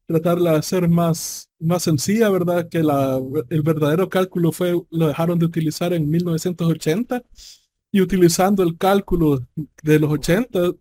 [0.07, 2.69] tratarla de hacer más, más sencilla, ¿verdad?
[2.69, 7.23] Que el verdadero cálculo fue, lo dejaron de utilizar en 1980
[7.93, 9.47] y utilizando el cálculo
[9.83, 10.75] de los 80,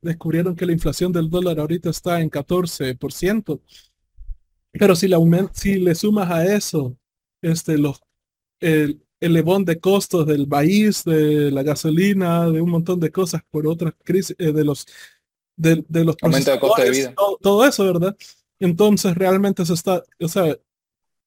[0.00, 3.60] descubrieron que la inflación del dólar ahorita está en 14%.
[4.72, 5.16] Pero si le,
[5.52, 6.96] si le sumas a eso
[7.42, 8.00] este, los,
[8.60, 13.66] el, elevón de costos del maíz, de la gasolina, de un montón de cosas por
[13.66, 14.86] otras crisis, eh, de los
[15.56, 17.14] de, los aumento de costo de vida.
[17.14, 18.16] Todo, todo, eso, ¿verdad?
[18.58, 20.58] Entonces realmente se está, o sea,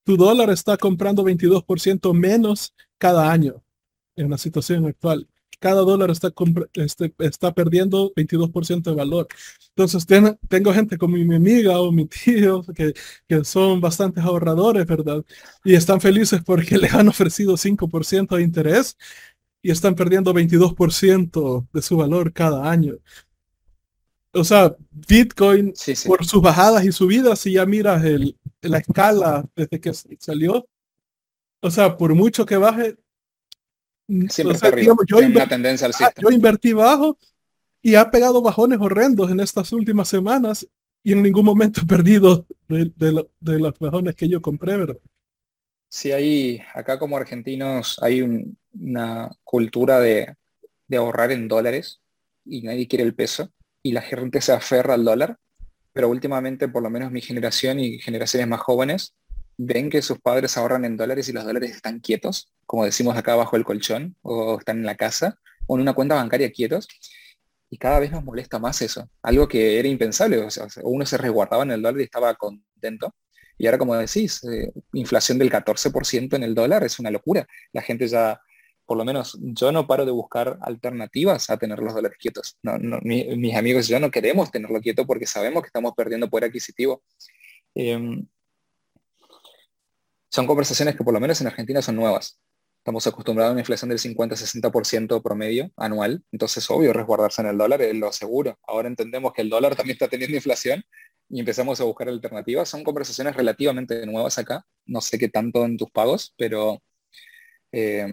[0.03, 3.63] tu dólar está comprando 22% menos cada año
[4.19, 5.27] en la situación actual.
[5.59, 6.31] Cada dólar está,
[6.75, 9.27] este, está perdiendo 22% de valor.
[9.75, 10.05] Entonces
[10.47, 12.93] tengo gente como mi amiga o mi tío que,
[13.27, 15.23] que son bastantes ahorradores, ¿verdad?
[15.63, 18.97] Y están felices porque le han ofrecido 5% de interés
[19.61, 22.95] y están perdiendo 22% de su valor cada año.
[24.31, 25.73] O sea, Bitcoin,
[26.05, 30.67] por sus bajadas y subidas, si ya miras el, la escala desde que salió,
[31.61, 32.95] o sea, por mucho que baje,
[34.29, 37.17] Siempre yo, invertí, tendencia ah, yo invertí bajo
[37.81, 40.67] y ha pegado bajones horrendos en estas últimas semanas
[41.03, 44.97] y en ningún momento he perdido de, de, los bajones que yo compré, ¿verdad?
[45.87, 48.21] Sí, hay, acá como argentinos hay
[48.73, 50.35] una cultura de,
[50.87, 52.01] de ahorrar en dólares
[52.45, 53.51] y nadie quiere el peso
[53.83, 55.37] y la gente se aferra al dólar,
[55.93, 59.13] pero últimamente por lo menos mi generación y generaciones más jóvenes
[59.61, 63.35] ven que sus padres ahorran en dólares y los dólares están quietos, como decimos acá
[63.35, 65.37] bajo el colchón, o están en la casa,
[65.67, 66.87] o en una cuenta bancaria quietos,
[67.69, 71.17] y cada vez nos molesta más eso, algo que era impensable, o sea, uno se
[71.17, 73.13] resguardaba en el dólar y estaba contento,
[73.57, 77.81] y ahora como decís, eh, inflación del 14% en el dólar es una locura, la
[77.81, 78.39] gente ya,
[78.85, 82.57] por lo menos yo no paro de buscar alternativas a tener los dólares quietos,
[83.03, 87.03] mis amigos y yo no queremos tenerlo quieto porque sabemos que estamos perdiendo poder adquisitivo.
[87.75, 88.25] Em,
[90.29, 92.39] son conversaciones que por lo menos en Argentina son nuevas.
[92.77, 97.81] Estamos acostumbrados a una inflación del 50-60% promedio anual, entonces obvio resguardarse en el dólar
[97.81, 98.57] es lo seguro.
[98.65, 100.83] Ahora entendemos que el dólar también está teniendo inflación
[101.29, 102.69] y empezamos a buscar alternativas.
[102.69, 106.81] Son conversaciones relativamente nuevas acá, no sé qué tanto en tus pagos, pero
[107.71, 108.07] eh,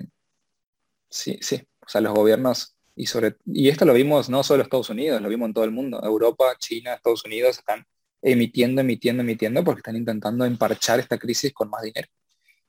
[1.08, 4.64] sí, sí, o sea, los gobiernos y sobre y esto lo vimos no solo en
[4.64, 7.86] Estados Unidos, lo vimos en todo el mundo, Europa, China, Estados Unidos están
[8.32, 12.08] emitiendo, emitiendo, emitiendo, porque están intentando emparchar esta crisis con más dinero.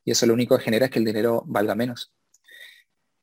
[0.06, 2.14] Y eso lo único que genera es que el dinero valga menos.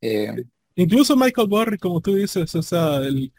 [0.00, 3.32] Eh, Incluso Michael Burry, como tú dices, o sea, el,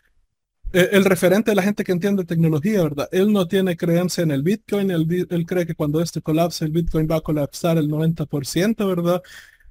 [0.72, 3.10] el referente de la gente que entiende tecnología, ¿verdad?
[3.12, 6.72] Él no tiene creencia en el Bitcoin, él, él cree que cuando este colapse el
[6.72, 9.22] Bitcoin va a colapsar el 90%, ¿verdad?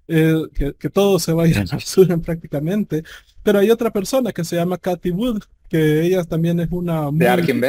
[0.07, 3.03] Eh, que, que, todo se va a ir al sur prácticamente.
[3.43, 7.09] Pero hay otra persona que se llama Cathy Wood, que ella también es una...
[7.11, 7.63] De Arkin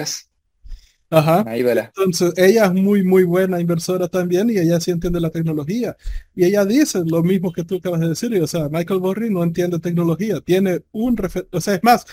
[1.10, 1.45] Ajá.
[1.47, 5.95] Entonces, ella es muy, muy buena inversora también y ella sí entiende la tecnología.
[6.36, 8.41] Y ella dice lo mismo que tú acabas de decir.
[8.41, 10.41] O sea, Michael Burry no entiende tecnología.
[10.41, 11.16] Tiene un
[11.51, 12.06] O sea, es más,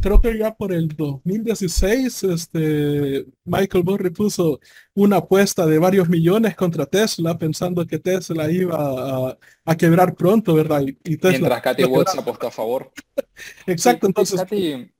[0.00, 4.60] creo que ya por el 2016, este, Michael Burry puso
[4.94, 10.82] una apuesta de varios millones contra Tesla pensando que Tesla iba a, quebrar pronto, ¿verdad?
[10.82, 12.90] Y, Tesla, Mientras Katy Woods apostó a favor.
[13.66, 14.40] Exacto, entonces...
[14.40, 14.95] Katy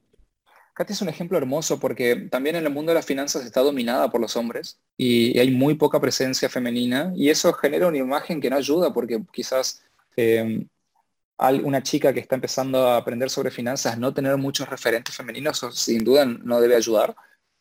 [0.78, 4.20] es un ejemplo hermoso porque también en el mundo de las finanzas está dominada por
[4.20, 8.56] los hombres y hay muy poca presencia femenina y eso genera una imagen que no
[8.56, 9.82] ayuda porque quizás
[10.16, 10.66] eh,
[11.38, 16.04] una chica que está empezando a aprender sobre finanzas no tener muchos referentes femeninos sin
[16.04, 17.16] duda no debe ayudar.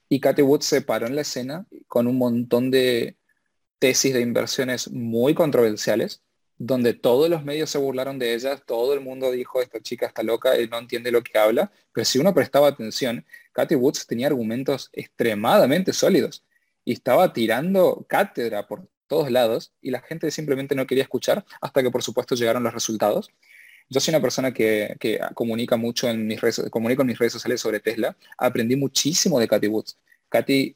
[0.07, 3.17] Y Katy Wood se paró en la escena con un montón de
[3.79, 6.21] tesis de inversiones muy controversiales
[6.57, 10.23] donde todos los medios se burlaron de ella, todo el mundo dijo, esta chica está
[10.23, 14.27] loca, y no entiende lo que habla, pero si uno prestaba atención, Katy Woods tenía
[14.27, 16.43] argumentos extremadamente sólidos
[16.85, 21.83] y estaba tirando cátedra por todos lados y la gente simplemente no quería escuchar hasta
[21.83, 23.29] que por supuesto llegaron los resultados.
[23.89, 24.97] Yo soy una persona que,
[25.35, 28.17] comunica mucho en mis redes, comunico en mis redes sociales sobre Tesla.
[28.37, 29.97] Aprendí muchísimo de Katy Woods.
[30.29, 30.75] Katy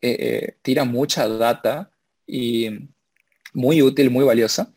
[0.00, 1.90] eh, eh, tira mucha data
[2.26, 2.88] y
[3.52, 4.72] muy útil, muy valiosa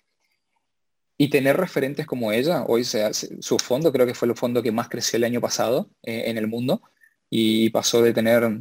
[1.22, 4.64] y tener referentes como ella, hoy se hace, su fondo creo que fue el fondo
[4.64, 6.82] que más creció el año pasado eh, en el mundo
[7.30, 8.60] y pasó de tener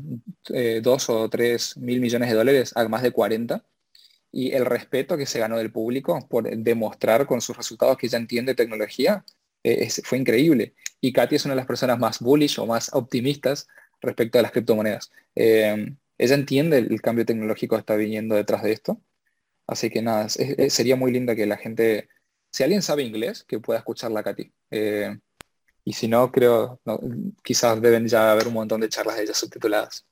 [0.50, 3.64] eh, dos o tres mil millones de dólares a más de 40.
[4.30, 8.18] Y el respeto que se ganó del público por demostrar con sus resultados que ella
[8.18, 9.24] entiende tecnología
[9.64, 10.74] eh, fue increíble.
[11.00, 13.68] Y Katy es una de las personas más bullish o más optimistas
[14.02, 15.10] respecto a las criptomonedas.
[15.34, 15.86] ella
[16.18, 19.00] entiende el, cambio tecnológico que está viniendo detrás de esto.
[19.66, 22.08] Así que nada, sería muy linda que la gente
[22.50, 24.52] si alguien sabe inglés, que pueda escucharla, Katy.
[24.70, 25.18] Eh,
[25.84, 26.80] y si no, creo,
[27.42, 30.04] quizás deben ya haber un montón de charlas de ellas subtituladas.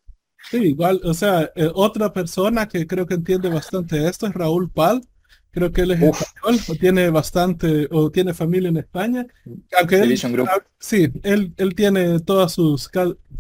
[0.50, 4.70] Sí, igual, o sea, eh, otra persona que creo que entiende bastante esto es Raúl
[4.70, 5.02] Pal.
[5.50, 9.26] Creo que él es español, o tiene bastante, o tiene familia en España.
[9.78, 12.88] Aunque él, ah, sí, él, él tiene todas sus,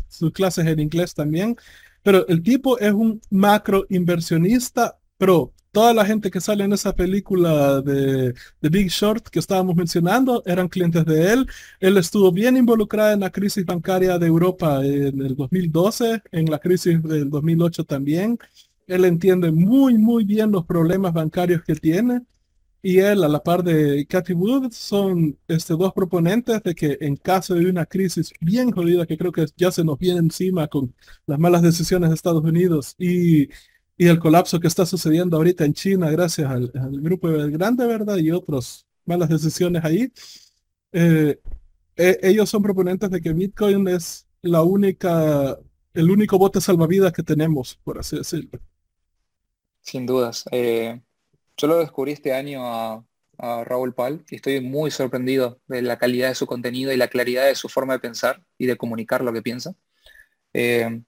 [0.08, 1.56] sus clases en inglés también.
[2.02, 6.94] Pero el tipo es un macro inversionista pro toda la gente que sale en esa
[6.94, 11.46] película de, de, Big Short que estábamos mencionando eran clientes de él.
[11.80, 16.58] Él estuvo bien involucrado en la crisis bancaria de Europa en el 2012, en la
[16.58, 18.38] crisis del 2008 también.
[18.86, 22.22] Él entiende muy, muy bien los problemas bancarios que tiene.
[22.80, 27.16] Y él, a la par de Cathy Wood, son este, dos proponentes de que en
[27.16, 30.94] caso de una crisis bien jodida, que creo que ya se nos viene encima con
[31.26, 33.48] las malas decisiones de Estados Unidos y
[34.00, 36.70] y el colapso que está sucediendo ahorita en China gracias al,
[37.02, 38.16] grupo de Grande, ¿verdad?
[38.16, 40.12] Y otras malas decisiones ahí.
[40.92, 41.40] Eh,
[41.96, 45.58] e, ellos son proponentes de que Bitcoin es la única,
[45.94, 48.60] el único bote salvavidas que tenemos, por así decirlo.
[49.80, 50.44] Sin dudas.
[50.52, 51.00] Eh,
[51.56, 53.04] yo lo descubrí este año a,
[53.40, 57.46] Raúl Pal y estoy muy sorprendido de la calidad de su contenido y la claridad
[57.46, 59.76] de su forma de pensar y de comunicar lo que piensa.
[60.52, 61.02] Eh,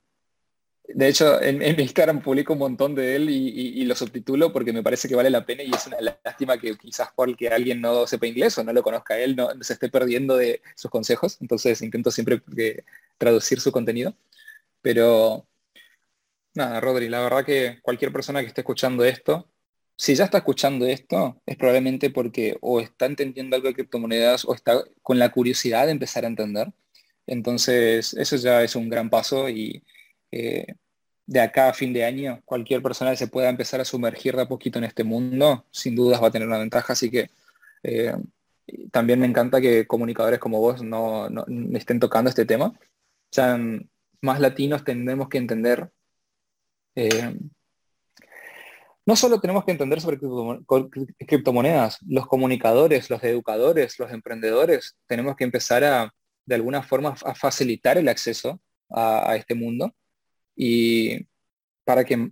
[0.94, 4.82] de hecho, en, mi Instagram publico un montón de él y, lo subtitulo porque me
[4.82, 8.26] parece que vale la pena y es una lástima que quizás porque alguien no sepa
[8.26, 11.38] inglés o no lo conozca él, no, se esté perdiendo de sus consejos.
[11.40, 12.42] Entonces intento siempre
[13.18, 14.14] traducir su contenido.
[14.82, 15.46] Pero
[16.54, 19.48] nada, Rodri, la verdad que cualquier persona que esté escuchando esto,
[19.96, 24.54] si ya está escuchando esto, es probablemente porque o está entendiendo algo de criptomonedas o
[24.54, 26.72] está con la curiosidad de empezar a entender.
[27.26, 29.82] Entonces, eso ya es un gran paso y
[30.32, 30.66] eh,
[31.30, 34.42] de acá a fin de año, cualquier persona que se pueda empezar a sumergir de
[34.42, 36.92] a poquito en este mundo, sin dudas va a tener una ventaja.
[36.92, 37.30] Así que
[37.84, 38.16] eh,
[38.90, 41.28] también me encanta que comunicadores como vos no,
[41.74, 42.72] estén tocando este tema.
[43.30, 43.56] Ya
[44.22, 45.92] más latinos tendremos que entender.
[46.96, 47.32] Eh,
[49.06, 50.18] no solo tenemos que entender sobre
[51.26, 56.12] criptomonedas, los comunicadores, los educadores, los emprendedores, tenemos que empezar a,
[56.44, 58.60] de alguna forma, a facilitar el acceso
[58.90, 59.94] a este mundo
[60.62, 61.26] y
[61.84, 62.28] para que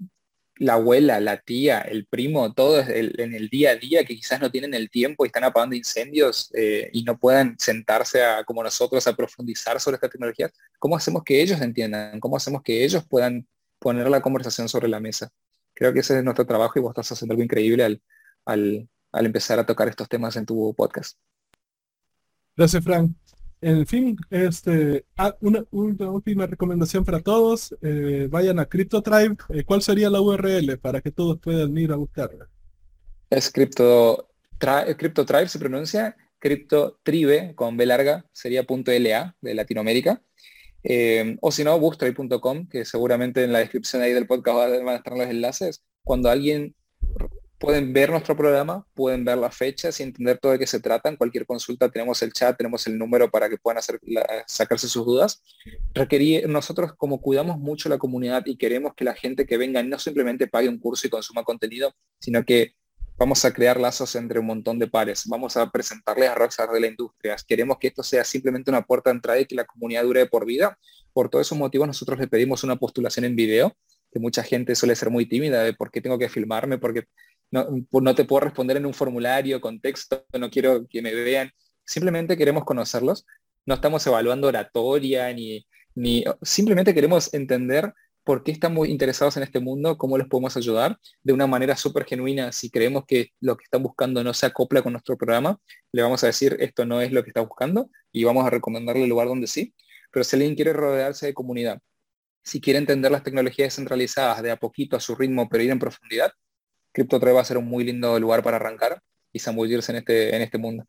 [0.56, 4.50] la abuela, la tía, el primo, todos en el día a día que quizás no
[4.50, 9.06] tienen el tiempo y están apagando incendios eh, y no puedan sentarse a, como nosotros
[9.06, 12.20] a profundizar sobre esta tecnología, ¿cómo hacemos que ellos entiendan?
[12.20, 13.48] ¿Cómo hacemos que ellos puedan
[13.78, 15.30] poner la conversación sobre la mesa?
[15.72, 18.02] Creo que ese es nuestro trabajo y vos estás haciendo algo increíble al,
[18.44, 21.16] al, al empezar a tocar estos temas en tu podcast.
[22.54, 23.12] Gracias, Frank.
[23.60, 27.74] En fin, este, ah, una, última recomendación para todos.
[27.82, 29.36] Eh, vayan a CryptoTribe.
[29.50, 32.48] Eh, ¿Cuál sería la URL para que todos puedan ir a buscarla?
[33.30, 34.28] Es Crypto,
[34.58, 36.16] CryptoTribe, se pronuncia.
[36.38, 40.22] CryptoTribe con B larga sería .la de Latinoamérica.
[40.84, 44.96] Eh, o si no, boostray.com, que seguramente en la descripción ahí del podcast van a
[44.96, 45.82] estar los enlaces.
[46.04, 46.76] Cuando alguien
[47.58, 51.08] pueden ver nuestro programa, pueden ver las fechas y entender todo de qué se trata.
[51.08, 53.82] En cualquier consulta tenemos el chat, tenemos el número para que puedan
[54.46, 55.42] sacarse sus dudas.
[55.92, 59.98] Requerir, nosotros como cuidamos mucho la comunidad y queremos que la gente que venga no
[59.98, 62.74] simplemente pague un curso y consuma contenido, sino que
[63.18, 66.78] vamos a crear lazos entre un montón de pares, vamos a presentarles a rockstar de
[66.78, 70.04] la industria, queremos que esto sea simplemente una puerta de entrada y que la comunidad
[70.04, 70.78] dure por vida.
[71.12, 73.76] Por todos esos motivos nosotros le pedimos una postulación en video,
[74.12, 77.06] que mucha gente suele ser muy tímida de por qué tengo que filmarme, porque
[77.50, 81.50] no, no te puedo responder en un formulario con texto, no quiero que me vean,
[81.84, 83.26] simplemente queremos conocerlos,
[83.66, 87.92] no estamos evaluando oratoria ni, ni simplemente queremos entender
[88.28, 91.76] por qué están muy interesados en este mundo, cómo les podemos ayudar de una manera
[91.76, 92.52] súper genuina.
[92.52, 95.58] Si creemos que lo que están buscando no se acopla con nuestro programa,
[95.92, 99.04] le vamos a decir esto no es lo que está buscando y vamos a recomendarle
[99.04, 99.74] el lugar donde sí.
[100.10, 101.80] Pero si alguien quiere rodearse de comunidad,
[102.44, 105.78] si quiere entender las tecnologías descentralizadas de a poquito a su ritmo, pero ir en
[105.78, 106.32] profundidad,
[106.98, 109.00] CryptoTrade va a ser un muy lindo lugar para arrancar
[109.32, 110.84] y zambullirse en este, en este mundo.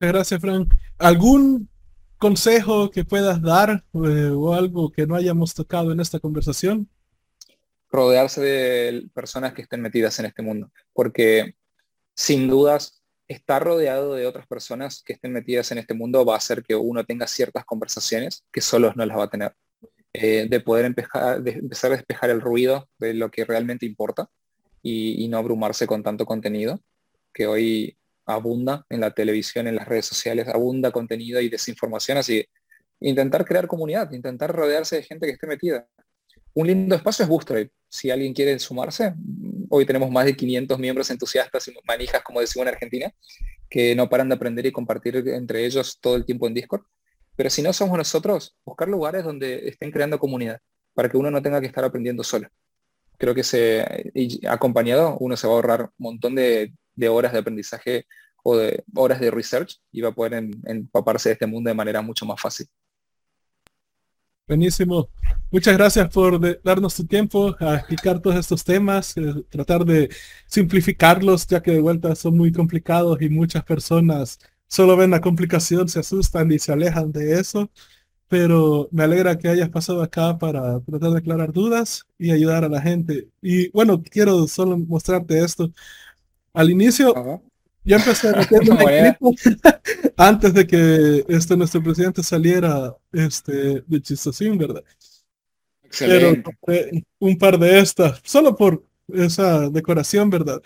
[0.00, 0.72] Gracias, Frank.
[0.96, 1.68] ¿Algún
[2.16, 6.88] consejo que puedas dar eh, o algo que no hayamos tocado en esta conversación?
[7.92, 11.56] Rodearse de personas que estén metidas en este mundo, porque
[12.14, 16.38] sin dudas estar rodeado de otras personas que estén metidas en este mundo va a
[16.38, 19.54] hacer que uno tenga ciertas conversaciones que solos no las va a tener.
[20.12, 24.28] Eh, de poder empezar, a despejar el ruido de lo que realmente importa
[24.82, 26.80] y, y no abrumarse con tanto contenido
[27.32, 27.96] que hoy
[28.26, 32.44] abunda en la televisión, en las redes sociales, abunda contenido y desinformación, así
[33.00, 35.86] intentar crear comunidad, intentar rodearse de gente que esté metida.
[36.54, 37.68] Un lindo espacio es Bootstrap.
[37.88, 39.14] Si alguien quiere sumarse,
[39.68, 43.12] hoy tenemos más de 500 miembros entusiastas y manijas, como decimos en Argentina,
[43.68, 46.82] que no paran de aprender y compartir entre ellos todo el tiempo en Discord.
[47.36, 50.60] Pero si no somos nosotros, buscar lugares donde estén creando comunidad,
[50.94, 52.48] para que uno no tenga que estar aprendiendo solo.
[53.18, 54.10] Creo que se,
[54.48, 56.72] acompañado uno se va a ahorrar un montón de
[57.08, 58.06] horas de aprendizaje
[58.42, 62.02] o de horas de research y va a poder empaparse de este mundo de manera
[62.02, 62.66] mucho más fácil.
[64.46, 65.08] Buenísimo.
[65.52, 70.08] Muchas gracias por darnos tu tiempo a explicar todos estos temas, eh, tratar de
[70.46, 74.40] simplificarlos, ya que de vuelta son muy complicados y muchas personas
[74.70, 77.70] solo ven la complicación, se asustan y se alejan de eso.
[78.28, 82.68] Pero me alegra que hayas pasado acá para tratar de aclarar dudas y ayudar a
[82.68, 83.28] la gente.
[83.42, 85.72] Y bueno, quiero solo mostrarte esto.
[86.54, 87.12] Al inicio,
[87.84, 89.18] yo empecé a meterme
[90.16, 94.84] antes de que este nuestro presidente saliera este, de chistosín, ¿verdad?
[95.82, 96.56] Excelente.
[96.64, 100.62] Pero un par de estas, solo por esa decoración, ¿verdad?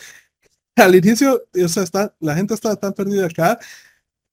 [0.76, 3.58] Al inicio, esa está, la gente estaba tan perdida acá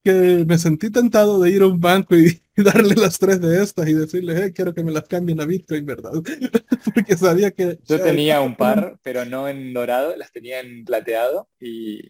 [0.04, 3.88] que me sentí tentado de ir a un banco y, darle las tres de estas
[3.88, 6.12] y decirle, hey, quiero que me las cambien a Bitcoin, ¿verdad?
[6.94, 7.80] Porque sabía que...
[7.88, 12.02] Yo tenía un par, pero no en dorado, las tenía en plateado y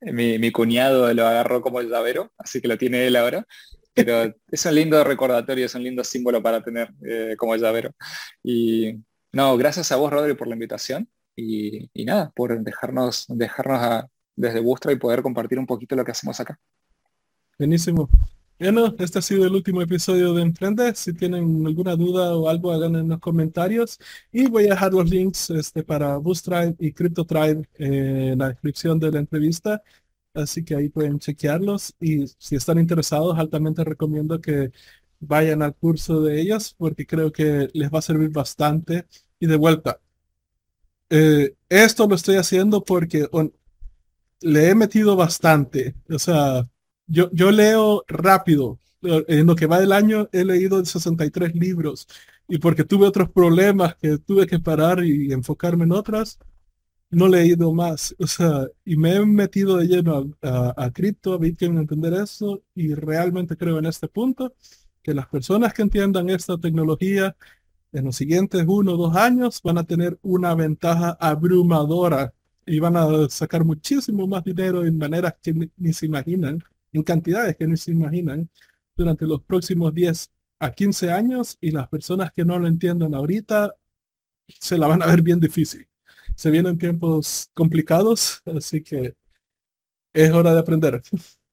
[0.00, 3.46] mi, cuñado lo agarró como el llavero, así que lo tiene él ahora.
[3.94, 7.92] Pero es un lindo recordatorio, es un lindo símbolo para tener eh, como llavero.
[8.42, 8.94] Y
[9.32, 14.04] no, gracias a vos, Rodri, por la invitación y, nada, por dejarnos, dejarnos
[14.36, 16.58] desde vuestra y poder compartir un poquito lo que hacemos acá.
[17.58, 18.08] Buenísimo.
[18.58, 20.94] Bueno, este ha sido el último episodio de Emprende.
[20.94, 23.98] Si tienen alguna duda o algo, hagan en los comentarios.
[24.32, 29.10] Y voy a dejar los links este, para Bootstrap y CryptoTribe en la descripción de
[29.10, 29.82] la entrevista.
[30.34, 31.94] Así que ahí pueden chequearlos.
[32.00, 34.70] Y si están interesados, altamente recomiendo que
[35.20, 39.06] vayan al curso de ellos porque creo que les va a servir bastante.
[39.40, 40.00] Y de vuelta,
[41.10, 43.28] eh, esto lo estoy haciendo porque
[44.40, 45.94] le he metido bastante.
[46.10, 46.68] O sea,
[47.08, 48.78] yo, leo rápido.
[49.02, 52.08] En lo que va del año he leído 63 libros
[52.48, 56.38] y porque tuve otros problemas que tuve que parar y enfocarme en otras,
[57.10, 58.14] no he leído más.
[58.18, 62.14] O sea, y me he metido de lleno a, a, cripto, a Bitcoin, a entender
[62.14, 64.54] eso y realmente creo en este punto
[65.02, 67.36] que las personas que entiendan esta tecnología
[67.92, 72.34] en los siguientes uno o dos años van a tener una ventaja abrumadora
[72.66, 76.62] y van a sacar muchísimo más dinero en maneras que ni se imaginan
[76.92, 78.48] en cantidades que no se imaginan
[78.96, 80.30] durante los próximos 10
[80.60, 83.74] a 15 años y las personas que no lo entiendan ahorita
[84.46, 85.86] se la van a ver bien difícil.
[86.34, 89.14] Se vienen tiempos complicados, así que
[90.12, 91.02] es hora de aprender.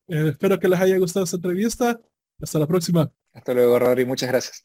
[0.08, 2.00] Eh, espero que les haya gustado esta entrevista.
[2.40, 3.12] Hasta la próxima.
[3.34, 4.06] Hasta luego, Rodri.
[4.06, 4.64] Muchas gracias.